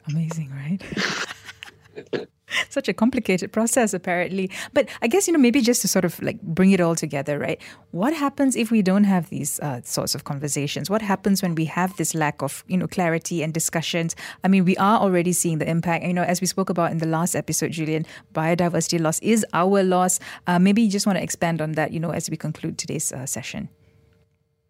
Amazing, 0.09 0.51
right? 0.51 2.27
Such 2.69 2.87
a 2.87 2.93
complicated 2.93 3.51
process, 3.51 3.93
apparently. 3.93 4.49
But 4.71 4.87
I 5.01 5.07
guess, 5.07 5.27
you 5.27 5.33
know, 5.33 5.39
maybe 5.39 5.61
just 5.61 5.81
to 5.81 5.87
sort 5.87 6.05
of 6.05 6.21
like 6.21 6.41
bring 6.41 6.71
it 6.71 6.79
all 6.79 6.95
together, 6.95 7.37
right? 7.37 7.61
What 7.91 8.13
happens 8.13 8.55
if 8.55 8.71
we 8.71 8.81
don't 8.81 9.03
have 9.03 9.29
these 9.29 9.59
uh, 9.59 9.81
sorts 9.83 10.15
of 10.15 10.23
conversations? 10.23 10.89
What 10.89 11.01
happens 11.01 11.41
when 11.41 11.55
we 11.55 11.65
have 11.65 11.97
this 11.97 12.15
lack 12.15 12.41
of, 12.41 12.63
you 12.67 12.77
know, 12.77 12.87
clarity 12.87 13.43
and 13.43 13.53
discussions? 13.53 14.15
I 14.45 14.47
mean, 14.47 14.63
we 14.63 14.77
are 14.77 14.99
already 14.99 15.33
seeing 15.33 15.57
the 15.57 15.69
impact. 15.69 16.05
You 16.05 16.13
know, 16.13 16.23
as 16.23 16.39
we 16.39 16.47
spoke 16.47 16.69
about 16.69 16.91
in 16.91 16.99
the 16.99 17.07
last 17.07 17.35
episode, 17.35 17.71
Julian, 17.71 18.05
biodiversity 18.33 18.99
loss 18.99 19.19
is 19.19 19.45
our 19.51 19.83
loss. 19.83 20.19
Uh, 20.47 20.57
maybe 20.57 20.81
you 20.81 20.89
just 20.89 21.05
want 21.05 21.17
to 21.17 21.23
expand 21.23 21.61
on 21.61 21.73
that, 21.73 21.91
you 21.91 21.99
know, 21.99 22.11
as 22.11 22.29
we 22.29 22.37
conclude 22.37 22.77
today's 22.77 23.11
uh, 23.11 23.25
session. 23.25 23.67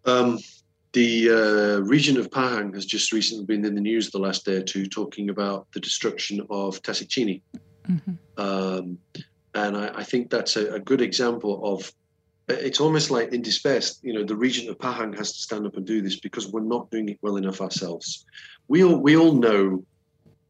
Um, 0.06 0.40
the 0.98 1.30
uh, 1.30 1.80
Regent 1.82 2.18
of 2.18 2.32
Pahang 2.32 2.74
has 2.74 2.84
just 2.84 3.12
recently 3.12 3.46
been 3.46 3.64
in 3.64 3.76
the 3.76 3.82
news 3.82 4.10
the 4.10 4.18
last 4.18 4.46
day 4.46 4.56
or 4.56 4.64
two 4.64 4.88
talking 4.88 5.30
about 5.30 5.68
the 5.72 5.80
destruction 5.80 6.42
of 6.50 6.82
Tasik 6.82 7.08
Chini. 7.08 7.44
Mm-hmm. 7.88 8.14
Um, 8.44 8.98
and 9.54 9.78
I, 9.78 9.92
I, 9.94 10.04
think 10.04 10.32
that's 10.32 10.56
a, 10.56 10.74
a, 10.74 10.80
good 10.80 11.02
example 11.02 11.62
of 11.64 11.92
it's 12.48 12.80
almost 12.80 13.12
like 13.12 13.32
in 13.32 13.44
despair, 13.44 13.80
you 14.02 14.14
know, 14.14 14.24
the 14.24 14.36
Regent 14.36 14.70
of 14.70 14.80
Pahang 14.80 15.16
has 15.16 15.34
to 15.34 15.40
stand 15.40 15.68
up 15.68 15.78
and 15.78 15.86
do 15.86 16.02
this 16.02 16.20
because 16.20 16.48
we're 16.48 16.62
not 16.62 16.90
doing 16.90 17.10
it 17.10 17.20
well 17.22 17.38
enough 17.38 17.62
ourselves. 17.62 18.26
We 18.68 18.84
all, 18.84 18.98
we 18.98 19.16
all 19.16 19.34
know 19.34 19.84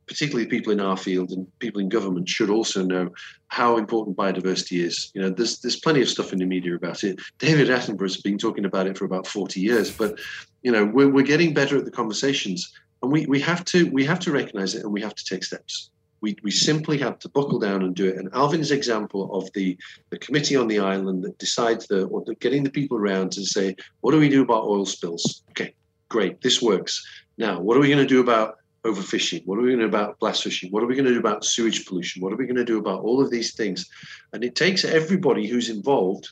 particularly 0.08 0.48
people 0.48 0.72
in 0.72 0.80
our 0.80 0.98
field 0.98 1.32
and 1.32 1.48
people 1.60 1.82
in 1.82 1.90
government 1.90 2.28
should 2.28 2.50
also 2.50 2.84
know 2.84 3.10
how 3.50 3.78
important 3.78 4.18
biodiversity 4.18 4.84
is. 4.84 5.12
You 5.14 5.22
know, 5.22 5.30
there's 5.30 5.60
there's 5.60 5.80
plenty 5.80 6.02
of 6.02 6.10
stuff 6.10 6.34
in 6.34 6.40
the 6.40 6.46
media 6.46 6.76
about 6.76 7.04
it. 7.04 7.20
David 7.40 7.70
Attenborough's 7.70 8.22
been 8.22 8.38
talking 8.38 8.66
about 8.66 8.88
it 8.88 8.98
for 8.98 9.06
about 9.06 9.28
40 9.28 9.60
years, 9.60 9.92
but 9.92 10.18
you 10.64 10.72
know, 10.72 10.86
we're, 10.86 11.10
we're 11.10 11.26
getting 11.26 11.54
better 11.54 11.78
at 11.78 11.86
the 11.86 11.92
conversations. 11.92 12.74
and 13.04 13.12
we, 13.12 13.26
we 13.26 13.40
have 13.40 13.64
to 13.66 13.90
we 13.92 14.06
have 14.06 14.20
to 14.20 14.32
recognize 14.32 14.76
it 14.76 14.84
and 14.84 14.94
we 14.94 15.02
have 15.02 15.16
to 15.16 15.26
take 15.26 15.44
steps. 15.44 15.92
We, 16.20 16.36
we 16.42 16.50
simply 16.50 16.98
have 16.98 17.20
to 17.20 17.30
buckle 17.30 17.60
down 17.60 17.84
and 17.84 17.96
do 17.96 18.08
it. 18.08 18.18
And 18.18 18.28
Alvin's 18.34 18.72
example 18.72 19.32
of 19.36 19.54
the, 19.54 19.78
the 20.10 20.18
committee 20.18 20.56
on 20.56 20.68
the 20.68 20.80
island 20.80 21.24
that 21.24 21.38
decides 21.38 21.86
the 21.86 22.06
or 22.06 22.24
the, 22.26 22.34
getting 22.36 22.64
the 22.64 22.72
people 22.72 22.98
around 22.98 23.32
to 23.34 23.46
say, 23.46 23.76
what 24.02 24.14
do 24.14 24.20
we 24.20 24.28
do 24.28 24.42
about 24.42 24.64
oil 24.64 24.88
spills? 24.88 25.44
Okay, 25.52 25.76
great, 26.10 26.42
this 26.42 26.60
works. 26.60 27.06
Now, 27.38 27.60
what 27.60 27.78
are 27.78 27.80
we 27.80 27.88
going 27.88 28.00
to 28.00 28.06
do 28.06 28.20
about 28.20 28.57
overfishing? 28.84 29.46
What 29.46 29.60
are 29.60 29.62
we 29.62 29.70
going 29.70 29.80
to 29.80 29.86
do 29.86 29.90
about 29.90 30.20
blast 30.20 30.44
fishing? 30.44 30.72
What 30.72 30.84
are 30.84 30.88
we 30.88 30.96
going 30.96 31.06
to 31.06 31.14
do 31.14 31.20
about 31.20 31.46
sewage 31.46 31.86
pollution? 31.86 32.22
What 32.22 32.34
are 32.34 32.38
we 32.38 32.46
going 32.46 32.56
to 32.56 32.66
do 32.66 32.80
about 32.80 33.02
all 33.02 33.22
of 33.22 33.30
these 33.30 33.54
things? 33.54 33.90
And 34.34 34.44
it 34.44 34.56
takes 34.56 34.86
everybody 34.86 35.48
who's 35.48 35.70
involved 35.70 36.30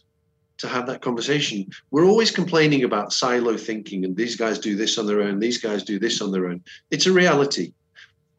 to 0.57 0.67
have 0.67 0.87
that 0.87 1.01
conversation. 1.01 1.67
We're 1.91 2.05
always 2.05 2.31
complaining 2.31 2.83
about 2.83 3.13
silo 3.13 3.57
thinking 3.57 4.05
and 4.05 4.15
these 4.15 4.35
guys 4.35 4.59
do 4.59 4.75
this 4.75 4.97
on 4.97 5.05
their 5.05 5.21
own, 5.21 5.39
these 5.39 5.57
guys 5.57 5.83
do 5.83 5.99
this 5.99 6.21
on 6.21 6.31
their 6.31 6.47
own. 6.47 6.63
It's 6.91 7.07
a 7.07 7.11
reality. 7.11 7.73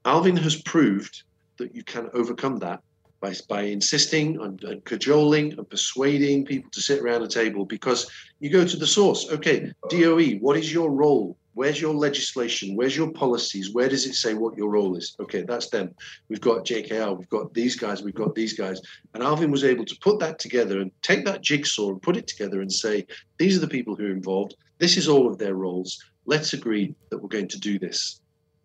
Alvin 0.04 0.36
has 0.36 0.62
proved 0.62 1.24
that 1.58 1.74
you 1.74 1.82
can 1.82 2.08
overcome 2.14 2.58
that 2.58 2.80
by, 3.20 3.34
by 3.48 3.62
insisting 3.62 4.40
and, 4.40 4.62
and 4.64 4.84
cajoling 4.84 5.52
and 5.52 5.68
persuading 5.68 6.44
people 6.44 6.70
to 6.70 6.80
sit 6.80 7.00
around 7.00 7.22
a 7.22 7.28
table 7.28 7.64
because 7.64 8.10
you 8.40 8.50
go 8.50 8.66
to 8.66 8.76
the 8.76 8.86
source. 8.86 9.30
Okay, 9.30 9.72
DOE, 9.88 10.36
what 10.38 10.56
is 10.56 10.72
your 10.72 10.90
role? 10.90 11.36
Where's 11.56 11.80
your 11.80 11.94
legislation? 11.94 12.76
Where's 12.76 12.94
your 12.94 13.10
policies? 13.10 13.72
Where 13.72 13.88
does 13.88 14.04
it 14.04 14.12
say 14.12 14.34
what 14.34 14.58
your 14.58 14.68
role 14.68 14.94
is? 14.94 15.16
Okay, 15.20 15.40
that's 15.40 15.70
them. 15.70 15.94
We've 16.28 16.38
got 16.38 16.66
JKR, 16.66 17.16
we've 17.16 17.30
got 17.30 17.54
these 17.54 17.76
guys, 17.76 18.02
we've 18.02 18.14
got 18.14 18.34
these 18.34 18.52
guys. 18.52 18.78
And 19.14 19.22
Alvin 19.22 19.50
was 19.50 19.64
able 19.64 19.86
to 19.86 19.96
put 20.02 20.18
that 20.18 20.38
together 20.38 20.82
and 20.82 20.90
take 21.00 21.24
that 21.24 21.40
jigsaw 21.40 21.92
and 21.92 22.02
put 22.02 22.18
it 22.18 22.26
together 22.26 22.60
and 22.60 22.70
say, 22.70 23.06
these 23.38 23.56
are 23.56 23.60
the 23.60 23.68
people 23.68 23.96
who 23.96 24.04
are 24.04 24.10
involved. 24.10 24.54
This 24.76 24.98
is 24.98 25.08
all 25.08 25.26
of 25.26 25.38
their 25.38 25.54
roles. 25.54 25.98
Let's 26.26 26.52
agree 26.52 26.94
that 27.08 27.22
we're 27.22 27.30
going 27.30 27.48
to 27.48 27.58
do 27.58 27.78
this. 27.78 28.20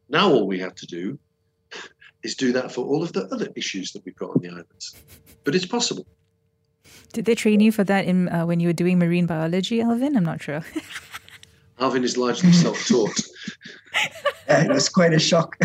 Now, 0.10 0.30
all 0.30 0.45
we 0.45 0.60
have 0.60 0.75
to 0.75 0.86
do 0.86 1.17
is 2.23 2.36
do 2.36 2.51
that 2.51 2.73
for 2.73 2.84
all 2.84 3.04
of 3.04 3.13
the 3.13 3.23
other 3.27 3.47
issues 3.56 3.93
that 3.93 4.04
we've 4.04 4.17
got 4.17 4.32
on 4.32 4.41
the 4.41 4.49
islands. 4.49 4.97
But 5.45 5.56
it's 5.56 5.65
possible. 5.65 6.06
Did 7.13 7.23
they 7.23 7.36
train 7.36 7.62
you 7.62 7.71
for 7.71 7.86
that 7.86 8.04
in 8.04 8.27
uh, 8.27 8.45
when 8.45 8.60
you 8.60 8.67
were 8.67 8.73
doing 8.73 8.99
marine 8.99 9.27
biology, 9.27 9.80
Alvin? 9.82 10.17
I'm 10.17 10.25
not 10.25 10.41
sure. 10.41 10.65
Alvin 11.82 12.04
is 12.04 12.15
largely 12.15 12.52
self-taught. 12.52 13.20
yeah, 14.48 14.65
it 14.65 14.70
was 14.70 14.88
quite 14.88 15.13
a 15.13 15.20
shock. 15.20 15.58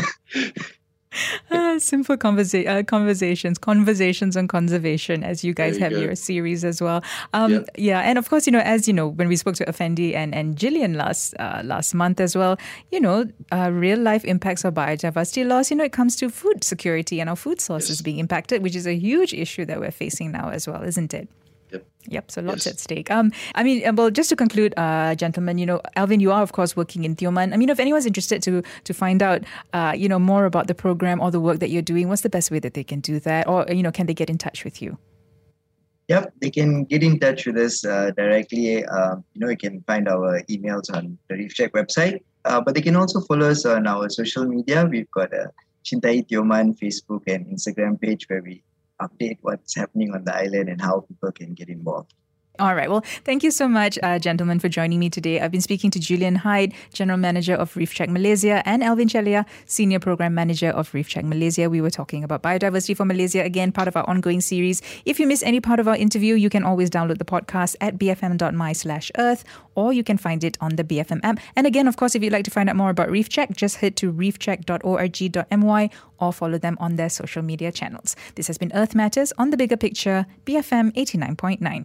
uh, 1.50 1.78
simple 1.78 2.16
conversa- 2.16 2.66
uh, 2.66 2.82
conversations, 2.82 3.58
conversations 3.58 4.34
on 4.34 4.48
conservation, 4.48 5.22
as 5.22 5.44
you 5.44 5.52
guys 5.52 5.76
you 5.76 5.82
have 5.84 5.92
go. 5.92 5.98
your 5.98 6.14
series 6.14 6.64
as 6.64 6.80
well. 6.80 7.04
Um, 7.34 7.52
yeah. 7.52 7.60
yeah. 7.76 8.00
and 8.00 8.16
of 8.16 8.30
course, 8.30 8.46
you 8.46 8.52
know, 8.52 8.60
as 8.60 8.88
you 8.88 8.94
know, 8.94 9.08
when 9.08 9.28
we 9.28 9.36
spoke 9.36 9.56
to 9.56 9.68
Effendi 9.68 10.14
and, 10.16 10.34
and 10.34 10.56
Gillian 10.56 10.94
last 10.94 11.34
uh, 11.38 11.60
last 11.62 11.94
month 11.94 12.18
as 12.18 12.34
well, 12.34 12.56
you 12.90 12.98
know, 12.98 13.26
uh, 13.52 13.70
real 13.70 13.98
life 13.98 14.24
impacts 14.24 14.64
of 14.64 14.72
biodiversity 14.72 15.46
loss. 15.46 15.70
You 15.70 15.76
know, 15.76 15.84
it 15.84 15.92
comes 15.92 16.16
to 16.16 16.30
food 16.30 16.64
security 16.64 17.20
and 17.20 17.28
our 17.28 17.36
food 17.36 17.60
sources 17.60 17.98
yes. 17.98 18.00
being 18.00 18.18
impacted, 18.18 18.62
which 18.62 18.74
is 18.74 18.86
a 18.86 18.96
huge 18.96 19.34
issue 19.34 19.66
that 19.66 19.80
we're 19.80 19.90
facing 19.90 20.32
now 20.32 20.48
as 20.48 20.66
well, 20.66 20.82
isn't 20.82 21.12
it? 21.12 21.28
Yep. 22.08 22.30
So 22.30 22.40
lots 22.42 22.66
yes. 22.66 22.74
at 22.74 22.80
stake. 22.80 23.10
Um, 23.10 23.32
I 23.54 23.62
mean, 23.62 23.86
uh, 23.86 23.92
well, 23.92 24.10
just 24.10 24.28
to 24.30 24.36
conclude, 24.36 24.74
uh, 24.76 25.14
gentlemen, 25.14 25.58
you 25.58 25.66
know, 25.66 25.80
Alvin, 25.96 26.20
you 26.20 26.32
are 26.32 26.42
of 26.42 26.52
course 26.52 26.76
working 26.76 27.04
in 27.04 27.16
Tioman. 27.16 27.52
I 27.52 27.56
mean, 27.56 27.68
if 27.68 27.80
anyone's 27.80 28.06
interested 28.06 28.42
to 28.42 28.62
to 28.84 28.94
find 28.94 29.22
out, 29.22 29.42
uh, 29.72 29.94
you 29.96 30.08
know, 30.08 30.18
more 30.18 30.44
about 30.44 30.66
the 30.66 30.74
program 30.74 31.20
or 31.20 31.30
the 31.30 31.40
work 31.40 31.58
that 31.60 31.70
you're 31.70 31.82
doing, 31.82 32.08
what's 32.08 32.22
the 32.22 32.30
best 32.30 32.50
way 32.50 32.58
that 32.60 32.74
they 32.74 32.84
can 32.84 33.00
do 33.00 33.20
that, 33.20 33.48
or 33.48 33.66
you 33.68 33.82
know, 33.82 33.92
can 33.92 34.06
they 34.06 34.14
get 34.14 34.30
in 34.30 34.38
touch 34.38 34.64
with 34.64 34.80
you? 34.80 34.98
Yep, 36.08 36.34
they 36.40 36.50
can 36.50 36.84
get 36.84 37.02
in 37.02 37.18
touch 37.18 37.46
with 37.46 37.56
us 37.56 37.84
uh, 37.84 38.12
directly. 38.16 38.84
Uh, 38.84 39.16
you 39.34 39.40
know, 39.40 39.48
you 39.48 39.56
can 39.56 39.82
find 39.82 40.08
our 40.08 40.40
emails 40.42 40.94
on 40.94 41.18
the 41.28 41.34
Reef 41.34 41.54
Check 41.54 41.72
website, 41.72 42.22
uh, 42.44 42.60
but 42.60 42.74
they 42.76 42.80
can 42.80 42.94
also 42.94 43.20
follow 43.20 43.50
us 43.50 43.66
on 43.66 43.88
our 43.88 44.08
social 44.08 44.46
media. 44.46 44.86
We've 44.88 45.10
got 45.10 45.34
a 45.34 45.50
Cintai 45.84 46.28
Tioman 46.28 46.78
Facebook 46.78 47.22
and 47.26 47.46
Instagram 47.46 48.00
page 48.00 48.28
where 48.28 48.42
we 48.42 48.62
update 49.00 49.38
what's 49.42 49.74
happening 49.74 50.14
on 50.14 50.24
the 50.24 50.34
island 50.34 50.68
and 50.68 50.80
how 50.80 51.00
people 51.00 51.32
can 51.32 51.54
get 51.54 51.68
involved. 51.68 52.14
All 52.58 52.74
right. 52.74 52.90
Well, 52.90 53.02
thank 53.24 53.42
you 53.42 53.50
so 53.50 53.68
much, 53.68 53.98
uh, 54.02 54.18
gentlemen, 54.18 54.58
for 54.58 54.68
joining 54.68 54.98
me 54.98 55.10
today. 55.10 55.40
I've 55.40 55.50
been 55.50 55.60
speaking 55.60 55.90
to 55.90 56.00
Julian 56.00 56.36
Hyde, 56.36 56.72
General 56.92 57.18
Manager 57.18 57.54
of 57.54 57.76
Reef 57.76 57.92
Check 57.92 58.08
Malaysia, 58.08 58.62
and 58.66 58.82
Alvin 58.82 59.08
Chelliah, 59.08 59.44
Senior 59.66 59.98
Program 59.98 60.34
Manager 60.34 60.70
of 60.70 60.92
Reef 60.94 61.08
Check 61.08 61.24
Malaysia. 61.24 61.68
We 61.68 61.82
were 61.82 61.90
talking 61.90 62.24
about 62.24 62.42
biodiversity 62.42 62.96
for 62.96 63.04
Malaysia, 63.04 63.42
again, 63.42 63.72
part 63.72 63.88
of 63.88 63.96
our 63.96 64.08
ongoing 64.08 64.40
series. 64.40 64.80
If 65.04 65.20
you 65.20 65.26
miss 65.26 65.42
any 65.42 65.60
part 65.60 65.80
of 65.80 65.88
our 65.88 65.96
interview, 65.96 66.34
you 66.34 66.48
can 66.48 66.62
always 66.62 66.88
download 66.88 67.18
the 67.18 67.24
podcast 67.24 67.76
at 67.80 67.98
bfm.my 67.98 68.72
slash 68.72 69.12
earth, 69.18 69.44
or 69.74 69.92
you 69.92 70.02
can 70.02 70.16
find 70.16 70.42
it 70.42 70.56
on 70.60 70.76
the 70.76 70.84
BFM 70.84 71.20
app. 71.24 71.38
And 71.56 71.66
again, 71.66 71.86
of 71.88 71.96
course, 71.96 72.14
if 72.14 72.22
you'd 72.22 72.32
like 72.32 72.44
to 72.44 72.50
find 72.50 72.70
out 72.70 72.76
more 72.76 72.90
about 72.90 73.10
Reef 73.10 73.28
Check, 73.28 73.54
just 73.54 73.76
head 73.76 73.96
to 73.96 74.12
reefcheck.org.my 74.12 75.90
or 76.18 76.32
follow 76.32 76.58
them 76.58 76.76
on 76.80 76.96
their 76.96 77.10
social 77.10 77.42
media 77.42 77.70
channels. 77.70 78.16
This 78.34 78.46
has 78.46 78.56
been 78.56 78.72
Earth 78.74 78.94
Matters 78.94 79.32
on 79.36 79.50
the 79.50 79.56
Bigger 79.56 79.76
Picture, 79.76 80.26
BFM 80.46 80.92
89.9. 80.94 81.84